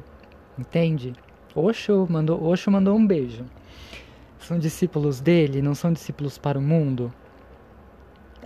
entende? 0.58 1.12
Osho 1.54 2.08
mandou, 2.10 2.42
Osho 2.42 2.72
mandou 2.72 2.96
um 2.96 3.06
beijo. 3.06 3.44
São 4.40 4.58
discípulos 4.58 5.20
dele, 5.20 5.62
não 5.62 5.76
são 5.76 5.92
discípulos 5.92 6.38
para 6.38 6.58
o 6.58 6.62
mundo 6.62 7.12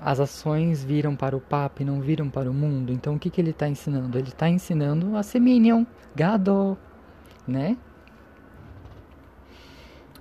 as 0.01 0.19
ações 0.19 0.83
viram 0.83 1.15
para 1.15 1.35
o 1.35 1.41
Papa 1.41 1.81
e 1.81 1.85
não 1.85 2.01
viram 2.01 2.29
para 2.29 2.49
o 2.49 2.53
mundo. 2.53 2.91
Então 2.91 3.15
o 3.15 3.19
que, 3.19 3.29
que 3.29 3.39
ele 3.41 3.51
está 3.51 3.67
ensinando? 3.67 4.17
Ele 4.17 4.29
está 4.29 4.49
ensinando 4.49 5.15
a 5.15 5.23
ser 5.23 5.39
Minion, 5.39 5.85
gado, 6.15 6.77
né? 7.47 7.77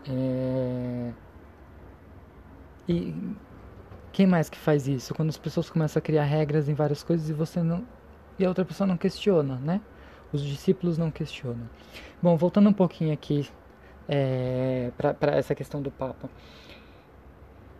É... 0.08 1.12
E 2.88 3.14
quem 4.12 4.26
mais 4.26 4.48
que 4.48 4.58
faz 4.58 4.88
isso? 4.88 5.14
Quando 5.14 5.28
as 5.28 5.38
pessoas 5.38 5.68
começam 5.68 6.00
a 6.00 6.02
criar 6.02 6.24
regras 6.24 6.68
em 6.68 6.74
várias 6.74 7.02
coisas 7.02 7.28
e 7.28 7.32
você 7.32 7.62
não 7.62 7.86
e 8.38 8.44
a 8.44 8.48
outra 8.48 8.64
pessoa 8.64 8.86
não 8.86 8.96
questiona, 8.96 9.56
né? 9.56 9.80
Os 10.32 10.42
discípulos 10.42 10.96
não 10.96 11.10
questionam. 11.10 11.68
Bom, 12.22 12.36
voltando 12.36 12.68
um 12.68 12.72
pouquinho 12.72 13.12
aqui 13.12 13.48
é, 14.08 14.92
para 14.96 15.36
essa 15.36 15.54
questão 15.54 15.82
do 15.82 15.90
Papa, 15.90 16.30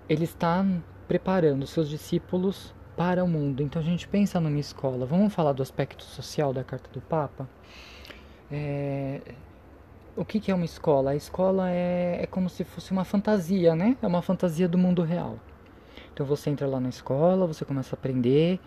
ele 0.09 0.25
está 0.25 0.65
preparando 1.07 1.67
seus 1.67 1.89
discípulos 1.89 2.75
para 2.97 3.23
o 3.23 3.29
mundo. 3.29 3.63
Então 3.63 3.81
a 3.81 3.85
gente 3.85 4.09
pensa 4.09 4.41
numa 4.41 4.59
escola. 4.59 5.07
Vamos 5.07 5.33
falar 5.33 5.53
do 5.53 5.63
aspecto 5.63 6.03
social 6.03 6.53
da 6.53 6.65
carta 6.65 6.91
do 6.93 7.01
Papa? 7.01 7.49
É... 8.51 9.21
O 10.17 10.25
que, 10.25 10.41
que 10.41 10.51
é 10.51 10.55
uma 10.55 10.65
escola? 10.65 11.13
A 11.13 11.17
escola 11.17 11.71
é, 11.71 12.23
é 12.23 12.27
como 12.27 12.49
se 12.49 12.65
fosse 12.65 12.91
uma 12.91 13.05
fantasia, 13.05 13.77
né? 13.77 13.97
É 14.03 14.07
uma 14.07 14.21
fantasia 14.21 14.69
do 14.69 14.77
mundo 14.77 15.03
real. 15.03 15.39
Então 16.13 16.27
você 16.27 16.51
entra 16.51 16.67
lá 16.67 16.81
na 16.81 16.89
escola, 16.89 17.47
você 17.47 17.65
começa 17.65 17.95
a 17.95 17.97
aprender 17.97 18.59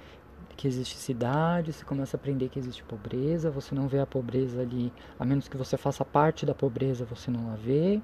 que 0.55 0.67
existe 0.67 0.95
cidade, 0.95 1.73
você 1.73 1.83
começa 1.83 2.15
a 2.15 2.19
aprender 2.19 2.47
que 2.47 2.59
existe 2.59 2.83
pobreza, 2.83 3.49
você 3.49 3.75
não 3.75 3.87
vê 3.87 3.99
a 3.99 4.05
pobreza 4.05 4.61
ali, 4.61 4.93
a 5.19 5.25
menos 5.25 5.47
que 5.47 5.57
você 5.57 5.75
faça 5.75 6.05
parte 6.05 6.45
da 6.45 6.53
pobreza, 6.53 7.03
você 7.03 7.29
não 7.29 7.51
a 7.51 7.55
vê. 7.55 7.99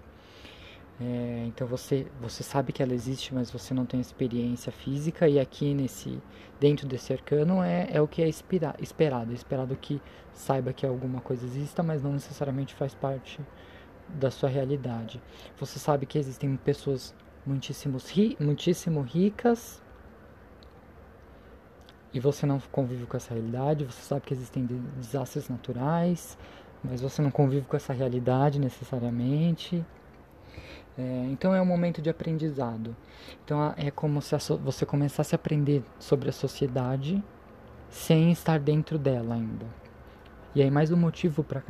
É, 0.99 1.45
então 1.47 1.67
você, 1.67 2.07
você 2.19 2.41
sabe 2.41 2.73
que 2.73 2.81
ela 2.81 2.93
existe, 2.93 3.33
mas 3.33 3.51
você 3.51 3.73
não 3.73 3.85
tem 3.85 3.99
experiência 3.99 4.71
física, 4.71 5.27
e 5.27 5.39
aqui 5.39 5.73
nesse 5.73 6.21
dentro 6.59 6.87
desse 6.87 7.13
arcano 7.13 7.61
é, 7.61 7.87
é 7.91 8.01
o 8.01 8.07
que 8.07 8.21
é 8.21 8.27
espera, 8.27 8.75
esperado. 8.79 9.31
É 9.31 9.35
esperado 9.35 9.75
que 9.75 10.01
saiba 10.33 10.73
que 10.73 10.85
alguma 10.85 11.21
coisa 11.21 11.45
exista, 11.45 11.83
mas 11.83 12.01
não 12.01 12.13
necessariamente 12.13 12.73
faz 12.73 12.95
parte 12.95 13.39
da 14.09 14.31
sua 14.31 14.49
realidade. 14.49 15.21
Você 15.59 15.79
sabe 15.79 16.05
que 16.05 16.17
existem 16.17 16.55
pessoas 16.57 17.13
muitíssimos 17.45 18.09
ri, 18.09 18.35
muitíssimo 18.39 19.01
ricas 19.01 19.81
e 22.13 22.19
você 22.19 22.45
não 22.45 22.59
convive 22.71 23.05
com 23.05 23.17
essa 23.17 23.33
realidade, 23.33 23.85
você 23.85 24.01
sabe 24.01 24.21
que 24.21 24.33
existem 24.33 24.65
desastres 24.65 25.49
naturais, 25.49 26.37
mas 26.83 27.01
você 27.01 27.21
não 27.21 27.29
convive 27.29 27.65
com 27.65 27.75
essa 27.75 27.93
realidade 27.93 28.59
necessariamente. 28.59 29.85
É, 30.97 31.27
então 31.29 31.53
é 31.53 31.61
um 31.61 31.65
momento 31.65 32.01
de 32.01 32.09
aprendizado. 32.09 32.95
Então 33.43 33.73
é 33.77 33.91
como 33.91 34.21
se 34.21 34.35
você 34.63 34.85
começasse 34.85 35.35
a 35.35 35.37
aprender 35.37 35.83
sobre 35.99 36.29
a 36.29 36.33
sociedade 36.33 37.23
sem 37.89 38.31
estar 38.31 38.59
dentro 38.59 38.97
dela 38.97 39.35
ainda. 39.35 39.65
E 40.55 40.61
aí 40.61 40.71
mais 40.71 40.91
um 40.91 40.97
motivo 40.97 41.43
para 41.43 41.61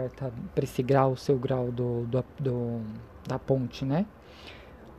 esse 0.63 0.81
grau, 0.81 1.11
o 1.11 1.17
seu 1.17 1.37
grau 1.37 1.71
do, 1.71 2.05
do, 2.05 2.23
do, 2.39 2.81
da 3.27 3.37
ponte, 3.37 3.83
né? 3.83 4.05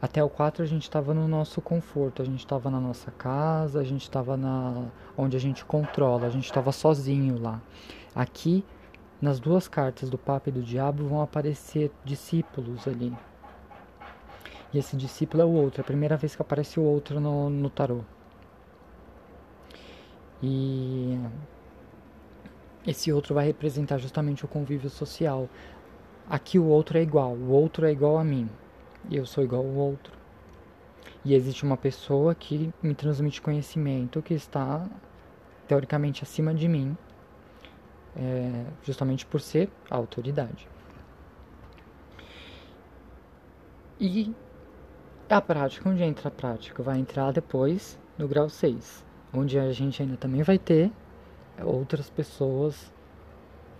Até 0.00 0.22
o 0.22 0.28
4 0.28 0.62
a 0.62 0.66
gente 0.66 0.82
estava 0.82 1.12
no 1.12 1.26
nosso 1.26 1.60
conforto, 1.60 2.22
a 2.22 2.24
gente 2.24 2.38
estava 2.38 2.70
na 2.70 2.78
nossa 2.78 3.10
casa, 3.10 3.80
a 3.80 3.84
gente 3.84 4.02
estava 4.02 4.36
na 4.36 4.86
onde 5.16 5.36
a 5.36 5.40
gente 5.40 5.64
controla, 5.64 6.26
a 6.26 6.30
gente 6.30 6.44
estava 6.44 6.70
sozinho 6.70 7.40
lá. 7.40 7.60
Aqui, 8.14 8.64
nas 9.20 9.40
duas 9.40 9.66
cartas 9.66 10.08
do 10.08 10.16
Papa 10.16 10.50
e 10.50 10.52
do 10.52 10.62
Diabo 10.62 11.08
vão 11.08 11.20
aparecer 11.20 11.90
discípulos 12.04 12.86
ali. 12.86 13.12
E 14.72 14.78
esse 14.78 14.96
discípulo 14.96 15.42
é 15.42 15.46
o 15.46 15.50
outro, 15.50 15.80
é 15.80 15.82
a 15.82 15.84
primeira 15.84 16.16
vez 16.16 16.36
que 16.36 16.42
aparece 16.42 16.78
o 16.78 16.82
outro 16.82 17.20
no, 17.20 17.48
no 17.48 17.70
tarô. 17.70 18.00
E 20.42 21.18
esse 22.86 23.12
outro 23.12 23.34
vai 23.34 23.46
representar 23.46 23.98
justamente 23.98 24.44
o 24.44 24.48
convívio 24.48 24.90
social. 24.90 25.48
Aqui 26.28 26.58
o 26.58 26.66
outro 26.66 26.98
é 26.98 27.02
igual, 27.02 27.32
o 27.32 27.50
outro 27.50 27.86
é 27.86 27.92
igual 27.92 28.18
a 28.18 28.24
mim 28.24 28.48
eu 29.10 29.24
sou 29.24 29.42
igual 29.44 29.62
ao 29.62 29.74
outro. 29.74 30.12
E 31.24 31.34
existe 31.34 31.64
uma 31.64 31.76
pessoa 31.76 32.34
que 32.34 32.72
me 32.82 32.94
transmite 32.94 33.40
conhecimento 33.40 34.22
que 34.22 34.34
está 34.34 34.88
teoricamente 35.66 36.22
acima 36.22 36.54
de 36.54 36.68
mim, 36.68 36.96
é, 38.16 38.64
justamente 38.82 39.26
por 39.26 39.40
ser 39.40 39.70
a 39.90 39.96
autoridade. 39.96 40.68
E 44.00 44.34
a 45.36 45.40
prática, 45.40 45.88
onde 45.88 46.02
entra 46.02 46.28
a 46.28 46.30
prática? 46.30 46.82
Vai 46.82 46.98
entrar 46.98 47.32
depois 47.32 47.98
no 48.16 48.26
grau 48.26 48.48
6, 48.48 49.04
onde 49.32 49.58
a 49.58 49.70
gente 49.72 50.02
ainda 50.02 50.16
também 50.16 50.42
vai 50.42 50.58
ter 50.58 50.90
outras 51.62 52.08
pessoas 52.08 52.92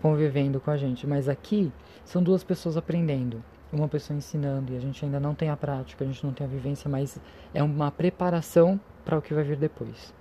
convivendo 0.03 0.61
com 0.61 0.71
a 0.71 0.77
gente. 0.77 1.07
Mas 1.07 1.29
aqui 1.29 1.73
são 2.05 2.23
duas 2.23 2.45
pessoas 2.45 2.77
aprendendo 2.77 3.43
uma 3.73 3.89
pessoa 3.89 4.17
ensinando 4.17 4.73
e 4.73 4.77
a 4.77 4.81
gente 4.81 5.05
ainda 5.05 5.21
não 5.21 5.35
tem 5.35 5.51
a 5.51 5.57
prática, 5.57 6.05
a 6.05 6.07
gente 6.07 6.25
não 6.25 6.33
tem 6.33 6.47
a 6.47 6.51
vivência, 6.51 6.89
mas 6.89 7.21
é 7.53 7.63
uma 7.63 7.91
preparação 7.91 8.81
para 9.05 9.19
o 9.19 9.23
que 9.23 9.35
vai 9.35 9.45
vir 9.45 9.57
depois. 9.57 10.15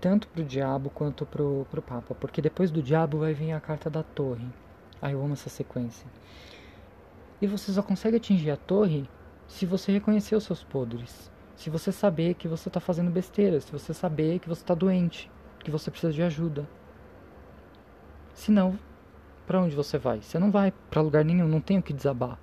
Tanto 0.00 0.28
para 0.28 0.42
o 0.42 0.44
diabo 0.44 0.90
quanto 0.90 1.26
para 1.26 1.42
o 1.42 1.82
Papa, 1.86 2.14
porque 2.14 2.40
depois 2.40 2.70
do 2.70 2.82
diabo 2.82 3.18
vai 3.18 3.34
vir 3.34 3.52
a 3.52 3.60
carta 3.60 3.90
da 3.90 4.02
torre. 4.02 4.46
Aí 5.00 5.12
eu 5.12 5.22
amo 5.22 5.34
essa 5.34 5.50
sequência. 5.50 6.06
E 7.40 7.46
você 7.46 7.72
só 7.72 7.82
consegue 7.82 8.16
atingir 8.16 8.50
a 8.50 8.56
torre 8.56 9.08
se 9.50 9.66
você 9.66 9.90
reconhecer 9.90 10.36
os 10.36 10.44
seus 10.44 10.62
podres. 10.62 11.30
Se 11.56 11.68
você 11.68 11.90
saber 11.90 12.34
que 12.34 12.46
você 12.46 12.68
está 12.68 12.78
fazendo 12.78 13.10
besteira, 13.10 13.60
se 13.60 13.70
você 13.70 13.92
saber 13.92 14.38
que 14.38 14.48
você 14.48 14.62
está 14.62 14.74
doente, 14.74 15.30
que 15.58 15.70
você 15.70 15.90
precisa 15.90 16.12
de 16.12 16.22
ajuda. 16.22 16.66
Senão, 18.32 18.78
para 19.46 19.60
onde 19.60 19.74
você 19.74 19.98
vai? 19.98 20.22
Você 20.22 20.38
não 20.38 20.52
vai 20.52 20.72
para 20.88 21.02
lugar 21.02 21.24
nenhum, 21.24 21.48
não 21.48 21.60
tem 21.60 21.78
o 21.78 21.82
que 21.82 21.92
desabar. 21.92 22.38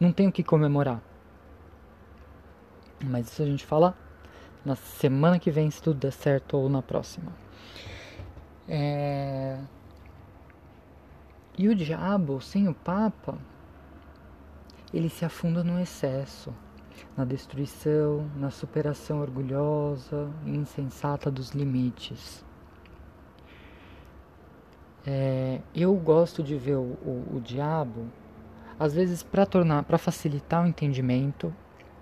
Não 0.00 0.10
tem 0.10 0.26
o 0.26 0.32
que 0.32 0.42
comemorar. 0.42 1.00
Mas 3.04 3.30
isso 3.30 3.42
a 3.42 3.46
gente 3.46 3.64
fala 3.64 3.94
na 4.64 4.74
semana 4.74 5.38
que 5.38 5.50
vem, 5.50 5.70
se 5.70 5.80
tudo 5.80 6.00
der 6.00 6.12
certo, 6.12 6.56
ou 6.56 6.70
na 6.70 6.80
próxima. 6.80 7.32
É... 8.66 9.60
E 11.56 11.68
o 11.68 11.74
diabo, 11.74 12.40
sem 12.40 12.66
o 12.66 12.74
Papa, 12.74 13.38
ele 14.94 15.08
se 15.08 15.24
afunda 15.24 15.64
no 15.64 15.80
excesso, 15.80 16.54
na 17.16 17.24
destruição, 17.24 18.30
na 18.36 18.50
superação 18.50 19.20
orgulhosa 19.20 20.30
e 20.46 20.50
insensata 20.50 21.30
dos 21.30 21.50
limites. 21.50 22.44
É, 25.04 25.60
eu 25.74 25.92
gosto 25.96 26.42
de 26.42 26.56
ver 26.56 26.76
o, 26.76 26.96
o, 27.04 27.36
o 27.36 27.40
diabo, 27.40 28.06
às 28.78 28.94
vezes 28.94 29.22
para 29.22 29.44
tornar, 29.44 29.82
para 29.82 29.98
facilitar 29.98 30.64
o 30.64 30.66
entendimento. 30.66 31.52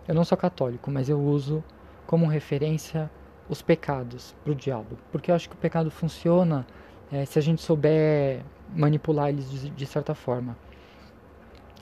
Eu 0.07 0.15
não 0.15 0.25
sou 0.25 0.37
católico, 0.37 0.91
mas 0.91 1.09
eu 1.09 1.19
uso 1.19 1.65
como 2.07 2.27
referência 2.27 3.11
os 3.49 3.63
pecados 3.63 4.35
para 4.45 4.53
o 4.53 4.55
diabo, 4.55 4.99
porque 5.11 5.31
eu 5.31 5.35
acho 5.35 5.49
que 5.49 5.55
o 5.55 5.59
pecado 5.59 5.91
funciona 5.91 6.67
é, 7.11 7.25
se 7.25 7.39
a 7.39 7.43
gente 7.43 7.63
souber 7.63 8.43
manipular 8.75 9.31
eles 9.31 9.51
de, 9.51 9.71
de 9.71 9.87
certa 9.87 10.15
forma. 10.15 10.57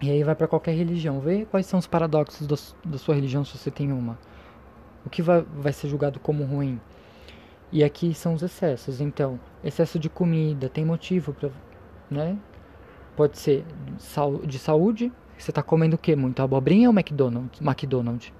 E 0.00 0.10
aí 0.10 0.24
vai 0.24 0.34
para 0.34 0.48
qualquer 0.48 0.72
religião, 0.72 1.20
vê 1.20 1.44
quais 1.44 1.66
são 1.66 1.78
os 1.78 1.86
paradoxos 1.86 2.46
do, 2.46 2.56
da 2.88 2.96
sua 2.96 3.14
religião 3.14 3.44
se 3.44 3.56
você 3.56 3.70
tem 3.70 3.92
uma. 3.92 4.18
O 5.04 5.10
que 5.10 5.20
vai, 5.20 5.42
vai 5.42 5.72
ser 5.72 5.88
julgado 5.88 6.18
como 6.18 6.44
ruim? 6.44 6.80
E 7.70 7.84
aqui 7.84 8.14
são 8.14 8.34
os 8.34 8.42
excessos. 8.42 9.00
Então, 9.00 9.38
excesso 9.62 9.98
de 9.98 10.08
comida 10.08 10.68
tem 10.68 10.84
motivo 10.84 11.34
para, 11.34 11.50
né? 12.10 12.38
Pode 13.14 13.38
ser 13.38 13.64
de 14.46 14.58
saúde. 14.58 15.12
Você 15.36 15.50
está 15.50 15.62
comendo 15.62 15.96
o 15.96 15.98
que 15.98 16.16
muito? 16.16 16.40
Abobrinha 16.40 16.88
ou 16.88 16.94
McDonald's? 16.94 17.60
McDonald's. 17.60 18.32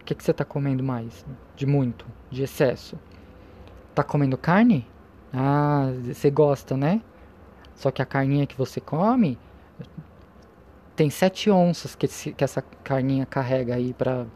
O 0.00 0.04
que, 0.04 0.14
que 0.14 0.24
você 0.24 0.32
está 0.32 0.44
comendo 0.44 0.82
mais? 0.82 1.24
De 1.54 1.66
muito, 1.66 2.04
de 2.28 2.42
excesso. 2.42 2.98
Tá 3.94 4.02
comendo 4.02 4.36
carne? 4.36 4.86
Ah, 5.32 5.92
você 6.02 6.30
gosta, 6.30 6.76
né? 6.76 7.00
Só 7.74 7.90
que 7.90 8.02
a 8.02 8.06
carninha 8.06 8.46
que 8.46 8.56
você 8.56 8.80
come 8.80 9.38
tem 11.00 11.08
sete 11.08 11.50
onças 11.50 11.94
que, 11.94 12.04
esse, 12.04 12.30
que 12.30 12.44
essa 12.44 12.60
carninha 12.60 13.24
carrega 13.24 13.74
aí 13.74 13.94
para 13.94 14.26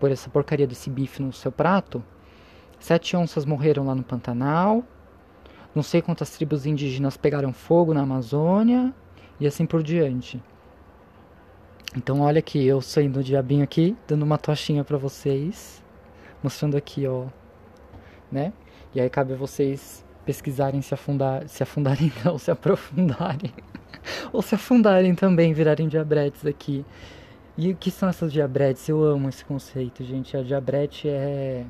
pôr 0.00 0.10
essa 0.10 0.30
porcaria 0.30 0.66
desse 0.66 0.88
bife 0.88 1.20
no 1.20 1.34
seu 1.34 1.52
prato. 1.52 2.02
Sete 2.80 3.14
onças 3.14 3.44
morreram 3.44 3.84
lá 3.84 3.94
no 3.94 4.02
Pantanal. 4.02 4.82
Não 5.74 5.82
sei 5.82 6.00
quantas 6.00 6.30
tribos 6.30 6.64
indígenas 6.64 7.18
pegaram 7.18 7.52
fogo 7.52 7.92
na 7.92 8.00
Amazônia. 8.00 8.90
E 9.38 9.46
assim 9.46 9.66
por 9.66 9.82
diante. 9.82 10.42
Então 11.94 12.22
olha 12.22 12.38
aqui, 12.38 12.66
eu 12.66 12.80
saindo 12.80 13.20
o 13.20 13.22
diabinho 13.22 13.62
aqui, 13.62 13.94
dando 14.08 14.22
uma 14.22 14.38
tochinha 14.38 14.82
para 14.82 14.96
vocês. 14.96 15.84
Mostrando 16.42 16.74
aqui, 16.74 17.06
ó. 17.06 17.26
Né? 18.32 18.50
E 18.94 19.00
aí 19.02 19.10
cabe 19.10 19.34
vocês 19.34 20.02
pesquisarem, 20.24 20.80
se 20.80 20.94
afundar, 20.94 21.46
se 21.50 21.62
afundarem 21.62 22.10
não, 22.24 22.38
se 22.38 22.50
aprofundarem. 22.50 23.52
Ou 24.34 24.42
se 24.42 24.54
afundarem 24.56 25.14
também, 25.14 25.52
virarem 25.52 25.88
diabretes 25.88 26.44
aqui. 26.44 26.84
E 27.56 27.70
o 27.70 27.76
que 27.76 27.90
são 27.90 28.08
essas 28.08 28.32
diabretes? 28.32 28.88
Eu 28.88 29.02
amo 29.04 29.28
esse 29.28 29.44
conceito, 29.44 30.02
gente. 30.04 30.36
A 30.36 30.42
diabrete 30.42 31.08
é 31.08 31.64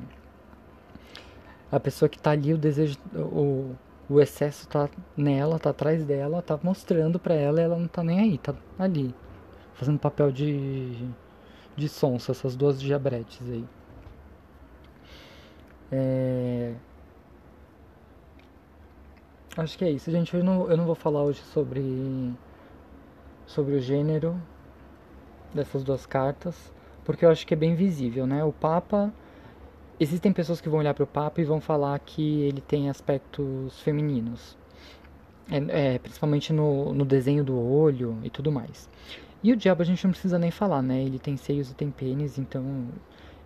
a 1.71 1.79
pessoa 1.79 2.09
que 2.09 2.17
está 2.17 2.31
ali, 2.31 2.53
o 2.53 2.57
desejo, 2.57 2.97
o, 3.13 3.75
o 4.09 4.19
excesso 4.19 4.63
está 4.63 4.89
nela, 5.15 5.57
está 5.57 5.69
atrás 5.69 6.03
dela, 6.05 6.39
está 6.39 6.59
mostrando 6.63 7.19
para 7.19 7.35
ela, 7.35 7.61
ela 7.61 7.77
não 7.77 7.85
está 7.85 8.03
nem 8.03 8.19
aí, 8.19 8.35
está 8.35 8.55
ali, 8.79 9.13
fazendo 9.75 9.99
papel 9.99 10.31
de 10.31 11.07
de 11.75 11.89
sonsa, 11.89 12.31
essas 12.31 12.55
duas 12.55 12.81
diabretes 12.81 13.41
aí. 13.49 13.65
É... 15.91 16.73
Acho 19.57 19.77
que 19.77 19.85
é 19.85 19.91
isso, 19.91 20.11
gente. 20.11 20.35
Eu 20.35 20.43
não, 20.43 20.69
eu 20.69 20.77
não 20.77 20.85
vou 20.85 20.95
falar 20.95 21.23
hoje 21.23 21.41
sobre 21.41 22.33
sobre 23.45 23.75
o 23.75 23.79
gênero 23.79 24.35
dessas 25.53 25.83
duas 25.83 26.05
cartas, 26.05 26.71
porque 27.03 27.25
eu 27.25 27.29
acho 27.29 27.45
que 27.45 27.53
é 27.53 27.57
bem 27.57 27.75
visível, 27.75 28.27
né? 28.27 28.43
O 28.43 28.51
Papa 28.51 29.13
existem 29.99 30.33
pessoas 30.33 30.59
que 30.59 30.67
vão 30.67 30.79
olhar 30.79 30.93
para 30.93 31.03
o 31.03 31.07
Papa 31.07 31.39
e 31.39 31.43
vão 31.43 31.61
falar 31.61 31.97
que 31.99 32.41
ele 32.41 32.61
tem 32.61 32.89
aspectos 32.89 33.79
femininos, 33.81 34.57
é, 35.49 35.95
é, 35.95 35.99
principalmente 35.99 36.51
no, 36.51 36.93
no 36.93 37.05
desenho 37.05 37.43
do 37.43 37.57
olho 37.57 38.17
e 38.23 38.29
tudo 38.29 38.51
mais. 38.51 38.89
E 39.43 39.53
o 39.53 39.55
diabo 39.55 39.83
a 39.83 39.85
gente 39.85 40.03
não 40.03 40.11
precisa 40.11 40.39
nem 40.39 40.49
falar, 40.49 40.81
né? 40.81 41.03
Ele 41.03 41.19
tem 41.19 41.37
seios 41.37 41.69
e 41.69 41.75
tem 41.75 41.91
pênis, 41.91 42.39
então. 42.39 42.87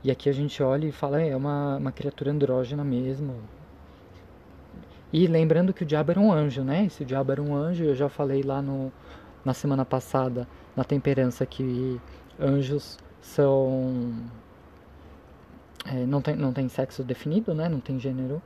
E 0.02 0.10
aqui 0.10 0.30
a 0.30 0.32
gente 0.32 0.64
olha 0.64 0.88
e 0.88 0.92
fala, 0.94 1.22
é 1.22 1.36
uma, 1.36 1.76
uma 1.76 1.92
criatura 1.92 2.32
andrógena 2.32 2.86
mesmo, 2.86 3.36
E 5.12 5.28
lembrando 5.28 5.74
que 5.74 5.84
o 5.84 5.86
diabo 5.86 6.12
era 6.12 6.20
um 6.20 6.32
anjo, 6.32 6.64
né? 6.64 6.88
Se 6.88 7.04
o 7.04 7.06
diabo 7.06 7.34
era 7.34 7.42
um 7.42 7.54
anjo, 7.54 7.84
eu 7.84 7.96
já 7.96 8.08
falei 8.08 8.42
lá 8.42 8.62
no, 8.62 8.94
na 9.44 9.54
semana 9.54 9.86
passada, 9.86 10.48
na 10.76 10.84
temperança, 10.84 11.46
que 11.46 12.00
anjos 12.40 12.98
são. 13.22 14.14
É, 15.86 16.06
não, 16.06 16.22
tem, 16.22 16.36
não 16.36 16.54
tem 16.54 16.68
sexo 16.68 17.04
definido, 17.04 17.54
né? 17.54 17.70
Não 17.70 17.80
tem 17.80 18.00
gênero. 18.00 18.42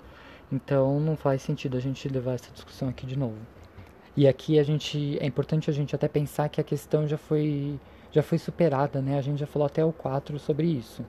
Então 0.52 1.00
não 1.00 1.16
faz 1.16 1.42
sentido 1.42 1.78
a 1.78 1.80
gente 1.80 2.08
levar 2.08 2.34
essa 2.34 2.52
discussão 2.52 2.90
aqui 2.90 3.06
de 3.06 3.18
novo. 3.18 3.38
E 4.16 4.28
aqui 4.28 4.60
a 4.60 4.64
gente 4.64 5.18
é 5.20 5.26
importante 5.26 5.70
a 5.70 5.74
gente 5.74 5.96
até 5.96 6.08
pensar 6.08 6.48
que 6.50 6.62
a 6.62 6.64
questão 6.64 7.08
já 7.08 7.18
foi 7.18 7.80
já 8.12 8.22
foi 8.22 8.38
superada, 8.38 9.02
né? 9.02 9.18
A 9.18 9.22
gente 9.22 9.40
já 9.40 9.48
falou 9.48 9.66
até 9.66 9.84
o 9.84 9.92
4 9.92 10.38
sobre 10.38 10.68
isso. 10.68 11.04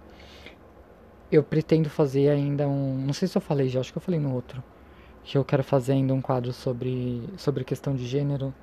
Eu 1.30 1.42
pretendo 1.42 1.90
fazer 1.90 2.30
ainda 2.30 2.66
um, 2.66 2.96
não 3.04 3.12
sei 3.12 3.28
se 3.28 3.36
eu 3.36 3.42
falei 3.42 3.68
já, 3.68 3.80
acho 3.80 3.92
que 3.92 3.98
eu 3.98 4.02
falei 4.02 4.18
no 4.20 4.32
outro, 4.34 4.62
que 5.22 5.36
eu 5.36 5.44
quero 5.44 5.62
fazer 5.62 5.92
ainda 5.92 6.14
um 6.14 6.22
quadro 6.22 6.52
sobre 6.52 7.22
sobre 7.36 7.64
questão 7.64 7.94
de 7.94 8.06
gênero 8.06 8.54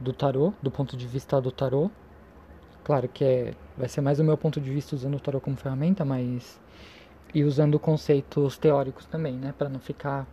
do 0.00 0.12
tarô, 0.12 0.52
do 0.62 0.70
ponto 0.70 0.96
de 0.96 1.06
vista 1.06 1.40
do 1.40 1.52
tarô. 1.52 1.90
Claro 2.82 3.08
que 3.08 3.24
é, 3.24 3.54
vai 3.76 3.88
ser 3.88 4.00
mais 4.00 4.18
o 4.18 4.24
meu 4.24 4.36
ponto 4.36 4.60
de 4.60 4.70
vista 4.70 4.96
usando 4.96 5.16
o 5.16 5.20
tarô 5.20 5.40
como 5.40 5.56
ferramenta, 5.56 6.04
mas 6.04 6.58
e 7.34 7.44
usando 7.44 7.78
conceitos 7.78 8.58
teóricos 8.58 9.06
também, 9.06 9.34
né, 9.34 9.54
para 9.56 9.68
não 9.68 9.78
ficar 9.78 10.26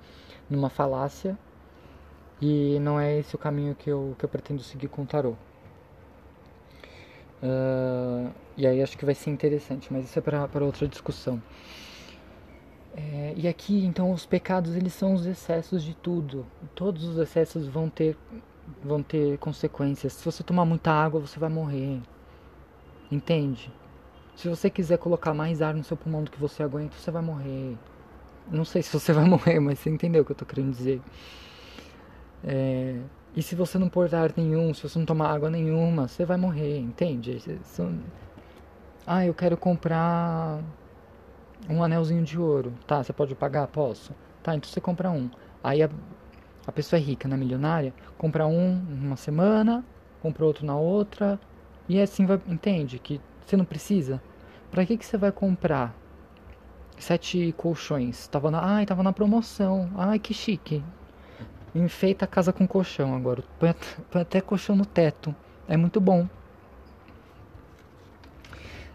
numa 0.50 0.70
falácia. 0.70 1.38
E 2.42 2.80
não 2.80 3.00
é 3.00 3.20
esse 3.20 3.36
o 3.36 3.38
caminho 3.38 3.76
que 3.76 3.90
eu, 3.90 4.16
que 4.18 4.24
eu 4.24 4.30
pretendo 4.30 4.62
seguir 4.62 4.88
com 4.88 5.04
o 5.04 5.06
tarô. 5.06 5.36
Uh, 7.42 8.32
e 8.56 8.66
aí 8.66 8.82
acho 8.82 8.98
que 8.98 9.06
vai 9.06 9.14
ser 9.14 9.30
interessante, 9.30 9.92
mas 9.92 10.06
isso 10.06 10.18
é 10.18 10.22
para 10.22 10.66
outra 10.66 10.88
discussão. 10.88 11.42
É, 12.96 13.34
e 13.38 13.48
aqui, 13.48 13.86
então, 13.86 14.12
os 14.12 14.26
pecados 14.26 14.76
eles 14.76 14.92
são 14.92 15.14
os 15.14 15.28
excessos 15.28 15.84
de 15.84 15.94
tudo. 15.94 16.48
Todos 16.74 17.04
os 17.04 17.18
excessos 17.20 17.68
vão 17.68 17.90
ter, 17.90 18.18
vão 18.84 19.02
ter 19.02 19.38
consequências. 19.38 20.14
Se 20.14 20.26
você 20.26 20.44
tomar 20.44 20.66
muita 20.66 20.92
água, 20.92 21.20
você 21.20 21.40
vai 21.40 21.50
morrer. 21.50 22.02
Entende? 23.12 23.72
Se 24.36 24.48
você 24.48 24.70
quiser 24.70 24.98
colocar 24.98 25.34
mais 25.34 25.62
ar 25.62 25.74
no 25.74 25.84
seu 25.84 25.98
pulmão 25.98 26.24
do 26.24 26.32
que 26.32 26.40
você 26.40 26.62
aguenta, 26.62 26.96
você 26.96 27.10
vai 27.10 27.22
morrer. 27.22 27.78
Não 28.52 28.66
sei 28.66 28.82
se 28.82 28.92
você 28.92 29.12
vai 29.14 29.26
morrer, 29.26 29.60
mas 29.60 29.80
você 29.80 29.90
entendeu 29.90 30.22
o 30.22 30.26
que 30.26 30.32
eu 30.32 30.36
tô 30.36 30.46
querendo 30.46 30.72
dizer. 30.72 31.02
É, 32.44 33.00
e 33.36 33.42
se 33.42 33.56
você 33.56 33.78
não 33.78 33.90
pôr 33.90 34.14
ar 34.14 34.32
nenhum, 34.36 34.74
se 34.74 34.84
você 34.84 34.98
não 35.00 35.06
tomar 35.06 35.30
água 35.32 35.50
nenhuma, 35.50 36.08
você 36.08 36.26
vai 36.26 36.38
morrer, 36.38 36.80
entende? 36.80 37.40
Ah, 39.06 39.26
eu 39.26 39.34
quero 39.34 39.56
comprar 39.58 40.60
um 41.70 41.84
anelzinho 41.84 42.24
de 42.24 42.40
ouro. 42.40 42.74
Tá, 42.86 43.04
você 43.04 43.14
pode 43.14 43.36
pagar? 43.36 43.68
Posso. 43.68 44.14
Tá, 44.44 44.56
então 44.56 44.70
você 44.70 44.82
compra 44.82 45.10
um. 45.10 45.30
Aí 45.64 45.82
a, 45.82 45.90
a 46.68 46.72
pessoa 46.72 47.00
é 47.00 47.04
rica, 47.04 47.30
né, 47.30 47.38
milionária, 47.38 47.94
compra 48.18 48.46
um 48.46 48.76
numa 48.76 49.16
semana, 49.16 49.86
compra 50.22 50.46
outro 50.46 50.66
na 50.66 50.76
outra, 50.76 51.40
e 51.88 52.02
assim 52.02 52.26
vai, 52.26 52.40
entende? 52.46 53.00
Que 53.00 53.22
você 53.46 53.56
não 53.56 53.64
precisa? 53.64 54.22
Pra 54.70 54.86
que, 54.86 54.98
que 54.98 55.06
você 55.06 55.18
vai 55.18 55.32
comprar 55.32 55.96
sete 56.98 57.54
colchões? 57.56 58.28
Tava 58.28 58.52
na, 58.52 58.62
ai, 58.62 58.86
tava 58.86 59.02
na 59.02 59.14
promoção. 59.14 59.90
Ai, 59.96 60.20
que 60.20 60.34
chique. 60.34 60.84
Enfeita 61.74 62.26
a 62.26 62.28
casa 62.28 62.52
com 62.52 62.68
colchão 62.68 63.16
agora. 63.16 63.42
Põe, 63.58 63.74
põe 64.12 64.22
até 64.22 64.42
colchão 64.42 64.76
no 64.76 64.86
teto. 64.86 65.34
É 65.70 65.78
muito 65.78 66.02
bom. 66.02 66.28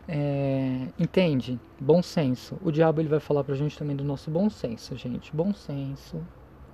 É, 0.06 0.88
entende? 0.98 1.58
Bom 1.80 2.02
senso. 2.02 2.58
O 2.62 2.70
diabo 2.70 3.00
ele 3.00 3.08
vai 3.08 3.20
falar 3.20 3.42
pra 3.44 3.54
gente 3.54 3.78
também 3.78 3.96
do 3.96 4.04
nosso 4.04 4.30
bom 4.30 4.50
senso, 4.50 4.94
gente. 4.96 5.34
Bom 5.34 5.54
senso 5.54 6.22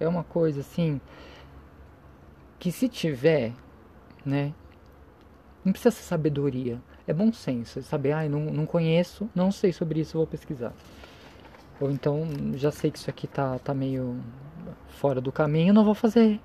é 0.01 0.07
uma 0.09 0.25
coisa 0.25 0.61
assim 0.61 1.01
que 2.59 2.73
se 2.73 2.89
tiver, 2.89 3.53
né? 4.25 4.53
Não 5.65 5.73
precisa 5.73 5.95
ser 5.95 6.03
sabedoria 6.03 6.81
é 7.09 7.13
bom 7.15 7.33
senso, 7.33 7.79
é 7.79 7.83
saber, 7.83 8.13
ah, 8.13 8.29
não, 8.29 8.41
não 8.41 8.67
conheço, 8.67 9.31
não 9.35 9.51
sei 9.51 9.73
sobre 9.73 10.01
isso, 10.01 10.19
vou 10.19 10.27
pesquisar. 10.27 10.75
Ou 11.81 11.91
então, 11.91 12.29
já 12.55 12.71
sei 12.71 12.91
que 12.91 12.99
isso 12.99 13.09
aqui 13.09 13.27
tá, 13.27 13.59
tá 13.59 13.73
meio 13.73 14.21
fora 14.89 15.19
do 15.19 15.33
caminho, 15.33 15.73
não 15.73 15.85
vou 15.85 15.95
fazer. 15.95 16.39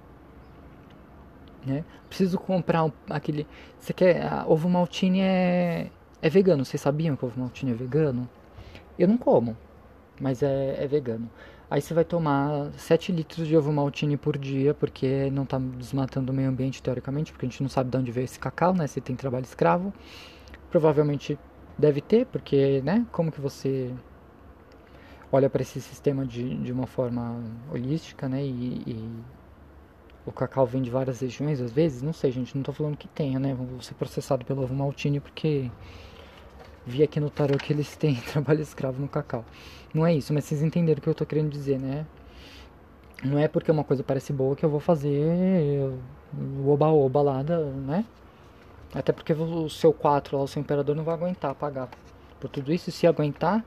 Né? 1.65 1.83
Preciso 2.07 2.37
comprar 2.39 2.85
um, 2.85 2.91
aquele. 3.09 3.45
Você 3.77 3.91
quer. 3.91 4.25
A 4.25 4.45
ovo 4.47 4.69
maltine 4.69 5.21
é, 5.21 5.89
é 6.21 6.29
vegano. 6.29 6.63
Vocês 6.63 6.79
sabiam 6.79 7.15
que 7.15 7.25
ovo 7.25 7.39
maltine 7.39 7.71
é 7.71 7.75
vegano? 7.75 8.29
Eu 8.97 9.07
não 9.07 9.17
como, 9.17 9.57
mas 10.19 10.43
é, 10.43 10.81
é 10.81 10.87
vegano. 10.87 11.29
Aí 11.73 11.81
você 11.81 11.91
vai 11.91 12.05
tomar 12.05 12.71
7 12.77 13.11
litros 13.11 13.47
de 13.47 13.57
ovo 13.57 13.73
maltine 13.73 14.15
por 14.15 14.37
dia, 14.37 14.75
porque 14.75 15.31
não 15.31 15.41
está 15.41 15.57
desmatando 15.57 16.31
o 16.31 16.35
meio 16.35 16.47
ambiente, 16.47 16.83
teoricamente, 16.83 17.31
porque 17.31 17.47
a 17.47 17.49
gente 17.49 17.63
não 17.63 17.67
sabe 17.67 17.89
de 17.89 17.97
onde 17.97 18.11
veio 18.11 18.25
esse 18.25 18.37
cacau, 18.37 18.75
né? 18.75 18.85
Se 18.85 19.01
tem 19.01 19.15
trabalho 19.15 19.43
escravo. 19.43 19.91
Provavelmente 20.69 21.35
deve 21.75 21.99
ter, 21.99 22.27
porque, 22.27 22.79
né? 22.83 23.07
Como 23.11 23.31
que 23.31 23.41
você 23.41 23.91
olha 25.31 25.49
para 25.49 25.63
esse 25.63 25.81
sistema 25.81 26.27
de, 26.27 26.57
de 26.57 26.71
uma 26.71 26.85
forma 26.85 27.43
holística, 27.71 28.29
né? 28.29 28.45
E, 28.45 28.83
e, 28.85 29.23
o 30.27 30.31
cacau 30.31 30.67
vem 30.67 30.83
de 30.83 30.91
várias 30.91 31.21
regiões, 31.21 31.59
às 31.59 31.71
vezes, 31.71 32.03
não 32.03 32.13
sei, 32.13 32.29
gente, 32.29 32.53
não 32.53 32.61
estou 32.61 32.75
falando 32.75 32.95
que 32.95 33.07
tenha, 33.07 33.39
né? 33.39 33.55
Vou 33.55 33.81
ser 33.81 33.95
processado 33.95 34.45
pelo 34.45 34.61
ovo 34.61 34.75
maltine 34.75 35.19
porque 35.19 35.71
vi 36.85 37.01
aqui 37.01 37.19
no 37.19 37.31
tarot 37.31 37.57
que 37.57 37.73
eles 37.73 37.95
têm 37.97 38.13
trabalho 38.31 38.61
escravo 38.61 39.01
no 39.01 39.07
cacau. 39.07 39.43
Não 39.93 40.05
é 40.05 40.13
isso, 40.13 40.33
mas 40.33 40.45
vocês 40.45 40.63
entenderam 40.63 40.99
o 40.99 41.01
que 41.01 41.07
eu 41.07 41.11
estou 41.11 41.27
querendo 41.27 41.51
dizer, 41.51 41.79
né? 41.79 42.05
Não 43.23 43.37
é 43.37 43.47
porque 43.47 43.71
uma 43.71 43.83
coisa 43.83 44.03
parece 44.03 44.33
boa 44.33 44.55
que 44.55 44.65
eu 44.65 44.69
vou 44.69 44.79
fazer 44.79 45.91
o 46.35 46.69
oba-oba 46.69 47.21
lá, 47.21 47.43
né? 47.43 48.03
Até 48.93 49.11
porque 49.11 49.33
o 49.33 49.69
seu 49.69 49.93
4 49.93 50.37
lá, 50.37 50.43
o 50.43 50.47
seu 50.47 50.59
imperador, 50.59 50.95
não 50.95 51.03
vai 51.03 51.13
aguentar 51.13 51.53
pagar 51.55 51.89
por 52.39 52.49
tudo 52.49 52.73
isso. 52.73 52.91
Se 52.91 53.07
aguentar, 53.07 53.63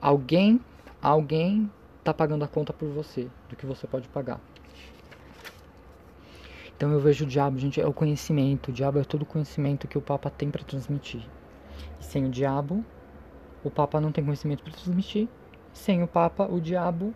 alguém, 0.00 0.60
alguém 1.00 1.70
tá 2.04 2.12
pagando 2.12 2.44
a 2.44 2.48
conta 2.48 2.72
por 2.72 2.88
você, 2.88 3.28
do 3.48 3.56
que 3.56 3.64
você 3.64 3.86
pode 3.86 4.08
pagar. 4.08 4.40
Então 6.76 6.90
eu 6.90 6.98
vejo 6.98 7.24
o 7.24 7.28
diabo, 7.28 7.58
gente, 7.58 7.80
é 7.80 7.86
o 7.86 7.92
conhecimento. 7.92 8.68
O 8.68 8.72
diabo 8.72 8.98
é 8.98 9.04
todo 9.04 9.22
o 9.22 9.26
conhecimento 9.26 9.86
que 9.86 9.96
o 9.96 10.02
Papa 10.02 10.28
tem 10.28 10.50
para 10.50 10.64
transmitir. 10.64 11.22
E 12.00 12.04
sem 12.04 12.24
o 12.26 12.28
diabo, 12.28 12.84
o 13.62 13.70
Papa 13.70 14.00
não 14.00 14.10
tem 14.10 14.24
conhecimento 14.24 14.64
para 14.64 14.72
transmitir. 14.72 15.28
Sem 15.72 16.02
o 16.02 16.08
Papa, 16.08 16.46
o 16.46 16.60
diabo 16.60 17.14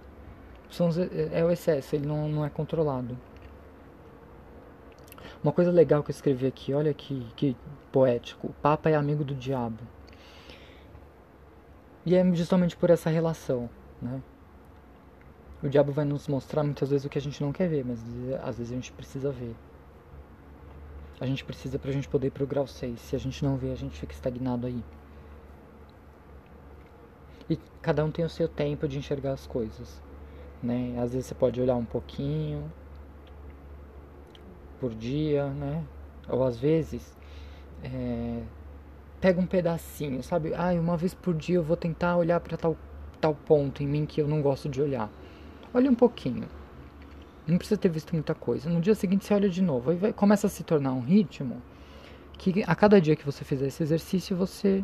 são, 0.71 0.88
é, 0.88 1.40
é 1.40 1.45
o 1.45 1.51
excesso, 1.51 1.95
ele 1.95 2.07
não, 2.07 2.29
não 2.29 2.45
é 2.45 2.51
controlado. 2.51 3.16
Uma 5.42 5.53
coisa 5.53 5.71
legal 5.71 6.03
que 6.03 6.11
eu 6.11 6.14
escrevi 6.14 6.47
aqui, 6.47 6.73
olha 6.73 6.92
que, 6.92 7.27
que 7.37 7.57
poético. 7.92 8.49
O 8.49 8.53
Papa 8.55 8.90
é 8.90 8.95
amigo 8.95 9.25
do 9.25 9.35
diabo. 9.35 9.79
E 12.05 12.14
é 12.14 12.35
justamente 12.35 12.77
por 12.77 12.90
essa 12.90 13.11
relação, 13.11 13.69
né? 14.01 14.23
O 15.62 15.69
diabo 15.69 15.92
vai 15.92 16.05
nos 16.05 16.29
mostrar 16.29 16.62
muitas 16.62 16.90
vezes 16.90 17.05
o 17.05 17.09
que 17.09 17.19
a 17.19 17.21
gente 17.21 17.42
não 17.42 17.53
quer 17.53 17.69
ver, 17.69 17.85
mas 17.85 18.01
às 18.42 18.59
vezes 18.59 18.73
a 18.73 18.75
gente 18.75 18.92
precisa 18.92 19.33
ver. 19.33 19.55
A 21.19 21.27
gente 21.27 21.45
precisa 21.45 21.79
pra 21.79 21.90
gente 21.90 22.09
poder 22.09 22.27
ir 22.29 22.31
pro 22.31 22.47
grau 22.47 22.66
6. 22.66 23.01
Se 23.01 23.16
a 23.16 23.19
gente 23.19 23.42
não 23.42 23.57
vê, 23.57 23.73
a 23.73 23.75
gente 23.75 23.99
fica 23.99 24.12
estagnado 24.12 24.66
aí. 24.66 24.85
E 27.48 27.59
cada 27.80 28.04
um 28.04 28.11
tem 28.11 28.24
o 28.24 28.28
seu 28.28 28.48
tempo 28.48 28.88
de 28.88 28.98
enxergar 28.98 29.32
as 29.32 29.46
coisas, 29.46 30.02
né? 30.62 30.96
Às 30.98 31.12
vezes 31.12 31.26
você 31.26 31.35
pode 31.35 31.61
olhar 31.61 31.76
um 31.76 31.85
pouquinho, 31.85 32.70
por 34.80 34.94
dia, 34.94 35.46
né? 35.46 35.82
Ou 36.28 36.44
às 36.44 36.59
vezes 36.59 37.16
é, 37.82 38.42
pega 39.20 39.40
um 39.40 39.46
pedacinho, 39.46 40.22
sabe? 40.22 40.52
Ah, 40.54 40.72
uma 40.72 40.96
vez 40.96 41.14
por 41.14 41.35
dia 41.35 41.56
eu 41.56 41.62
vou 41.62 41.76
tentar 41.76 42.16
olhar 42.16 42.40
para 42.40 42.56
tal, 42.56 42.76
tal 43.20 43.35
ponto 43.35 43.82
em 43.82 43.87
mim 43.87 44.06
que 44.06 44.20
eu 44.20 44.28
não 44.28 44.42
gosto 44.42 44.68
de 44.68 44.80
olhar. 44.80 45.11
Olha 45.72 45.90
um 45.90 45.94
pouquinho. 45.94 46.48
Não 47.46 47.59
precisa 47.59 47.78
ter 47.78 47.88
visto 47.88 48.12
muita 48.12 48.35
coisa. 48.35 48.68
No 48.68 48.80
dia 48.80 48.94
seguinte 48.94 49.24
você 49.24 49.35
olha 49.35 49.48
de 49.48 49.62
novo. 49.62 49.94
Vai, 49.94 50.12
começa 50.12 50.46
a 50.46 50.50
se 50.50 50.64
tornar 50.64 50.92
um 50.92 51.00
ritmo 51.00 51.62
que 52.38 52.64
a 52.66 52.74
cada 52.74 53.00
dia 53.00 53.16
que 53.16 53.24
você 53.24 53.44
fizer 53.44 53.68
esse 53.68 53.82
exercício 53.82 54.37
você 54.37 54.82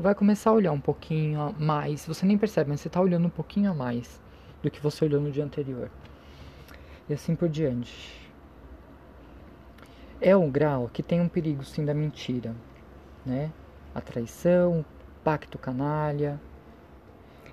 vai 0.00 0.14
começar 0.14 0.50
a 0.50 0.52
olhar 0.54 0.72
um 0.72 0.80
pouquinho 0.80 1.40
a 1.40 1.52
mais. 1.52 2.06
Você 2.06 2.24
nem 2.26 2.38
percebe, 2.38 2.70
mas 2.70 2.80
você 2.80 2.88
está 2.88 3.00
olhando 3.00 3.26
um 3.26 3.30
pouquinho 3.30 3.70
a 3.70 3.74
mais 3.74 4.20
do 4.62 4.70
que 4.70 4.80
você 4.80 5.04
olhou 5.04 5.20
no 5.20 5.30
dia 5.30 5.44
anterior. 5.44 5.90
E 7.08 7.12
assim 7.12 7.34
por 7.34 7.48
diante. 7.48 8.18
É 10.20 10.36
um 10.36 10.50
grau 10.50 10.90
que 10.92 11.02
tem 11.02 11.20
um 11.20 11.28
perigo 11.28 11.64
sim 11.64 11.84
da 11.84 11.94
mentira, 11.94 12.54
né? 13.24 13.50
A 13.94 14.00
traição, 14.00 14.84
pacto 15.24 15.58
canalha. 15.58 16.40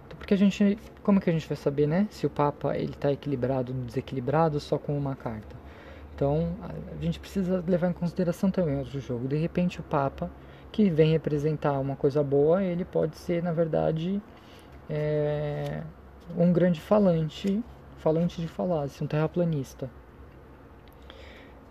Então, 0.05 0.17
porque 0.17 0.33
a 0.33 0.37
gente, 0.37 0.77
como 1.03 1.19
que 1.19 1.29
a 1.29 1.33
gente 1.33 1.47
vai 1.47 1.57
saber, 1.57 1.87
né? 1.87 2.07
Se 2.11 2.25
o 2.25 2.29
Papa 2.29 2.75
ele 2.75 2.91
está 2.91 3.11
equilibrado 3.11 3.73
ou 3.73 3.79
desequilibrado 3.85 4.59
só 4.59 4.77
com 4.77 4.97
uma 4.97 5.15
carta? 5.15 5.55
Então 6.15 6.55
a 6.61 7.03
gente 7.03 7.19
precisa 7.19 7.63
levar 7.67 7.89
em 7.89 7.93
consideração 7.93 8.49
também 8.49 8.77
outro 8.77 8.99
jogo. 8.99 9.27
De 9.27 9.37
repente 9.37 9.79
o 9.79 9.83
Papa 9.83 10.31
que 10.71 10.89
vem 10.89 11.11
representar 11.11 11.79
uma 11.79 11.95
coisa 11.95 12.23
boa, 12.23 12.63
ele 12.63 12.85
pode 12.85 13.17
ser 13.17 13.41
na 13.41 13.51
verdade 13.51 14.21
é, 14.89 15.83
um 16.37 16.51
grande 16.51 16.79
falante 16.79 17.63
falante 17.97 18.39
de 18.39 18.47
falácia, 18.47 19.03
um 19.03 19.07
terraplanista. 19.07 19.89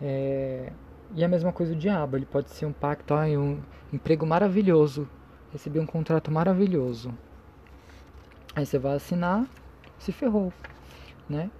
É, 0.00 0.72
e 1.14 1.24
a 1.24 1.28
mesma 1.28 1.52
coisa 1.52 1.72
o 1.72 1.76
diabo, 1.76 2.16
ele 2.16 2.26
pode 2.26 2.50
ser 2.50 2.66
um 2.66 2.72
pacto, 2.72 3.14
ah, 3.14 3.24
um 3.26 3.60
emprego 3.92 4.26
maravilhoso, 4.26 5.08
receber 5.52 5.80
um 5.80 5.86
contrato 5.86 6.30
maravilhoso. 6.30 7.16
Aí 8.54 8.66
você 8.66 8.78
vai 8.78 8.96
assinar, 8.96 9.46
se 9.98 10.12
ferrou, 10.12 10.52
né? 11.28 11.50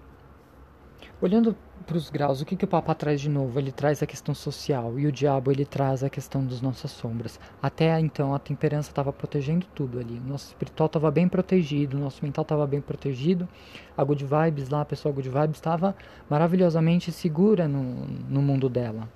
Olhando 1.20 1.56
para 1.84 1.96
os 1.96 2.10
graus, 2.10 2.40
o 2.40 2.44
que, 2.44 2.56
que 2.56 2.64
o 2.64 2.68
Papa 2.68 2.94
traz 2.94 3.20
de 3.20 3.28
novo? 3.28 3.58
Ele 3.58 3.70
traz 3.70 4.02
a 4.02 4.06
questão 4.06 4.34
social 4.34 4.98
e 4.98 5.06
o 5.06 5.12
diabo 5.12 5.50
ele 5.50 5.64
traz 5.64 6.02
a 6.02 6.10
questão 6.10 6.44
das 6.44 6.60
nossas 6.60 6.90
sombras. 6.90 7.38
Até 7.62 7.98
então 8.00 8.34
a 8.34 8.38
temperança 8.38 8.90
estava 8.90 9.12
protegendo 9.12 9.66
tudo 9.74 9.98
ali. 9.98 10.18
O 10.18 10.28
nosso 10.28 10.48
espiritual 10.48 10.86
estava 10.86 11.10
bem 11.10 11.28
protegido, 11.28 11.96
o 11.96 12.00
nosso 12.00 12.24
mental 12.24 12.42
estava 12.42 12.66
bem 12.66 12.80
protegido. 12.80 13.48
A 13.96 14.02
Good 14.02 14.24
Vibes 14.24 14.68
lá, 14.68 14.80
a 14.80 14.84
pessoa 14.84 15.12
Good 15.12 15.28
Vibes 15.28 15.56
estava 15.56 15.94
maravilhosamente 16.28 17.12
segura 17.12 17.68
no, 17.68 18.06
no 18.28 18.42
mundo 18.42 18.68
dela. 18.68 19.08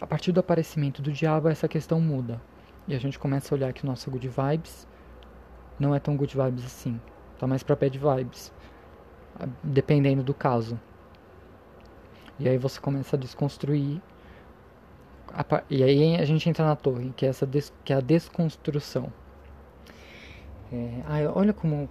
A 0.00 0.06
partir 0.06 0.32
do 0.32 0.40
aparecimento 0.40 1.02
do 1.02 1.12
diabo, 1.12 1.48
essa 1.48 1.68
questão 1.68 2.00
muda. 2.00 2.40
E 2.86 2.94
a 2.94 2.98
gente 2.98 3.18
começa 3.18 3.54
a 3.54 3.56
olhar 3.56 3.72
que 3.72 3.86
nossa 3.86 4.10
Good 4.10 4.28
Vibes 4.28 4.86
não 5.78 5.94
é 5.94 5.98
tão 5.98 6.16
Good 6.16 6.36
Vibes 6.36 6.64
assim. 6.64 7.00
Tá 7.38 7.46
mais 7.46 7.62
para 7.62 7.76
Bad 7.76 7.98
Vibes 7.98 8.52
dependendo 9.62 10.22
do 10.22 10.34
caso. 10.34 10.78
E 12.38 12.48
aí 12.48 12.58
você 12.58 12.80
começa 12.80 13.16
a 13.16 13.18
desconstruir. 13.18 14.00
E 15.68 15.82
aí 15.82 16.16
a 16.16 16.24
gente 16.24 16.48
entra 16.48 16.64
na 16.64 16.76
torre, 16.76 17.12
que 17.16 17.26
é, 17.26 17.28
essa 17.28 17.46
des, 17.46 17.72
que 17.84 17.92
é 17.92 17.96
a 17.96 18.00
desconstrução. 18.00 19.12
É, 20.72 21.28
olha 21.34 21.52
como 21.52 21.88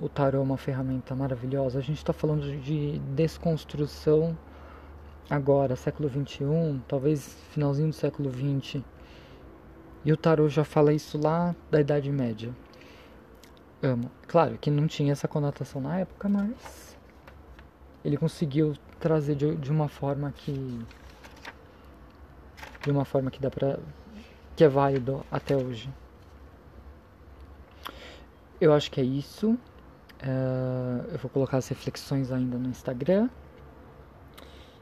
o 0.00 0.08
tarot 0.08 0.36
é 0.36 0.40
uma 0.40 0.56
ferramenta 0.56 1.14
maravilhosa. 1.14 1.78
A 1.78 1.82
gente 1.82 1.98
está 1.98 2.12
falando 2.12 2.60
de 2.60 2.98
desconstrução 3.14 4.36
agora, 5.30 5.76
século 5.76 6.08
21, 6.08 6.80
talvez 6.88 7.36
finalzinho 7.50 7.88
do 7.88 7.94
século 7.94 8.28
20. 8.28 8.84
E 10.04 10.12
o 10.12 10.16
tarot 10.16 10.52
já 10.52 10.64
fala 10.64 10.92
isso 10.92 11.18
lá 11.18 11.54
da 11.70 11.80
Idade 11.80 12.10
Média 12.10 12.52
amo. 13.82 14.10
Claro 14.28 14.56
que 14.58 14.70
não 14.70 14.86
tinha 14.86 15.12
essa 15.12 15.26
conotação 15.26 15.80
na 15.80 15.98
época, 15.98 16.28
mas 16.28 16.96
ele 18.04 18.16
conseguiu 18.16 18.74
trazer 19.02 19.34
de, 19.34 19.56
de 19.56 19.70
uma 19.70 19.88
forma 19.88 20.30
que 20.30 20.80
de 22.84 22.90
uma 22.90 23.04
forma 23.04 23.30
que 23.30 23.40
dá 23.40 23.50
pra 23.50 23.78
que 24.54 24.62
é 24.62 24.68
válido 24.68 25.26
até 25.30 25.56
hoje. 25.56 25.90
Eu 28.60 28.72
acho 28.72 28.90
que 28.90 29.00
é 29.00 29.04
isso. 29.04 29.50
Uh, 30.22 31.04
eu 31.10 31.18
vou 31.18 31.28
colocar 31.28 31.56
as 31.56 31.66
reflexões 31.66 32.30
ainda 32.30 32.56
no 32.56 32.68
Instagram. 32.68 33.28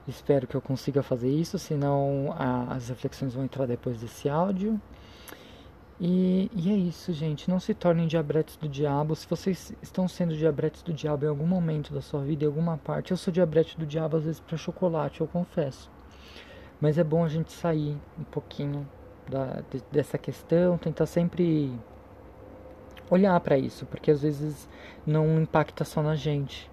Espero 0.07 0.47
que 0.47 0.55
eu 0.55 0.61
consiga 0.61 1.03
fazer 1.03 1.31
isso, 1.31 1.59
senão 1.59 2.35
a, 2.37 2.75
as 2.75 2.89
reflexões 2.91 3.33
vão 3.33 3.45
entrar 3.45 3.67
depois 3.67 3.99
desse 3.99 4.29
áudio. 4.29 4.81
E, 6.01 6.51
e, 6.55 6.73
é 6.73 6.75
isso, 6.75 7.13
gente. 7.13 7.51
Não 7.51 7.61
se 7.61 7.75
tornem 7.75 8.07
diabretes 8.07 8.57
do 8.57 8.67
diabo. 8.67 9.15
Se 9.15 9.29
vocês 9.29 9.75
estão 9.83 10.09
sendo 10.09 10.35
diabretes 10.35 10.83
do 10.83 10.95
diabo 10.95 11.27
em 11.27 11.29
algum 11.29 11.47
momento 11.47 11.93
da 11.93 12.01
sua 12.01 12.23
vida, 12.23 12.45
em 12.45 12.47
alguma 12.47 12.79
parte, 12.79 13.11
eu 13.11 13.19
sou 13.19 13.31
diabrete 13.31 13.79
do 13.79 13.85
diabo 13.85 14.17
às 14.17 14.25
vezes 14.25 14.41
para 14.41 14.57
chocolate, 14.57 15.21
eu 15.21 15.27
confesso. 15.27 15.91
Mas 16.81 16.97
é 16.97 17.05
bom 17.05 17.23
a 17.23 17.29
gente 17.29 17.53
sair 17.53 17.99
um 18.19 18.25
pouquinho 18.25 18.89
da, 19.29 19.63
de, 19.71 19.83
dessa 19.93 20.17
questão, 20.17 20.79
tentar 20.79 21.05
sempre 21.05 21.71
olhar 23.11 23.39
para 23.41 23.59
isso, 23.59 23.85
porque 23.85 24.11
às 24.11 24.23
vezes 24.23 24.67
não 25.07 25.43
impacta 25.43 25.85
só 25.85 26.03
na 26.03 26.15
gente, 26.15 26.71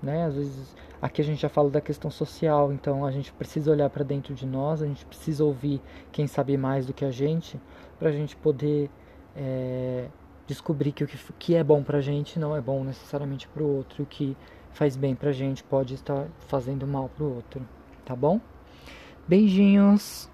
né? 0.00 0.26
Às 0.26 0.36
vezes 0.36 0.76
aqui 1.02 1.20
a 1.20 1.24
gente 1.24 1.40
já 1.40 1.48
fala 1.48 1.70
da 1.70 1.80
questão 1.80 2.10
social, 2.10 2.72
então 2.72 3.04
a 3.04 3.10
gente 3.10 3.32
precisa 3.32 3.72
olhar 3.72 3.90
para 3.90 4.04
dentro 4.04 4.34
de 4.34 4.46
nós, 4.46 4.82
a 4.82 4.86
gente 4.86 5.04
precisa 5.04 5.42
ouvir 5.42 5.80
quem 6.12 6.28
sabe 6.28 6.56
mais 6.56 6.86
do 6.86 6.92
que 6.92 7.04
a 7.04 7.10
gente 7.10 7.58
para 7.98 8.08
a 8.08 8.12
gente 8.12 8.36
poder 8.36 8.90
é, 9.36 10.06
descobrir 10.46 10.92
que 10.92 11.04
o 11.04 11.06
que, 11.06 11.18
que 11.38 11.54
é 11.54 11.62
bom 11.62 11.82
para 11.82 11.98
a 11.98 12.00
gente 12.00 12.38
não 12.38 12.56
é 12.56 12.60
bom 12.60 12.84
necessariamente 12.84 13.48
para 13.48 13.62
o 13.62 13.76
outro, 13.76 14.02
o 14.02 14.06
que 14.06 14.36
faz 14.72 14.96
bem 14.96 15.14
para 15.14 15.30
a 15.30 15.32
gente 15.32 15.62
pode 15.64 15.94
estar 15.94 16.26
fazendo 16.46 16.86
mal 16.86 17.08
para 17.08 17.24
o 17.24 17.34
outro, 17.36 17.66
tá 18.04 18.14
bom? 18.14 18.40
Beijinhos! 19.26 20.30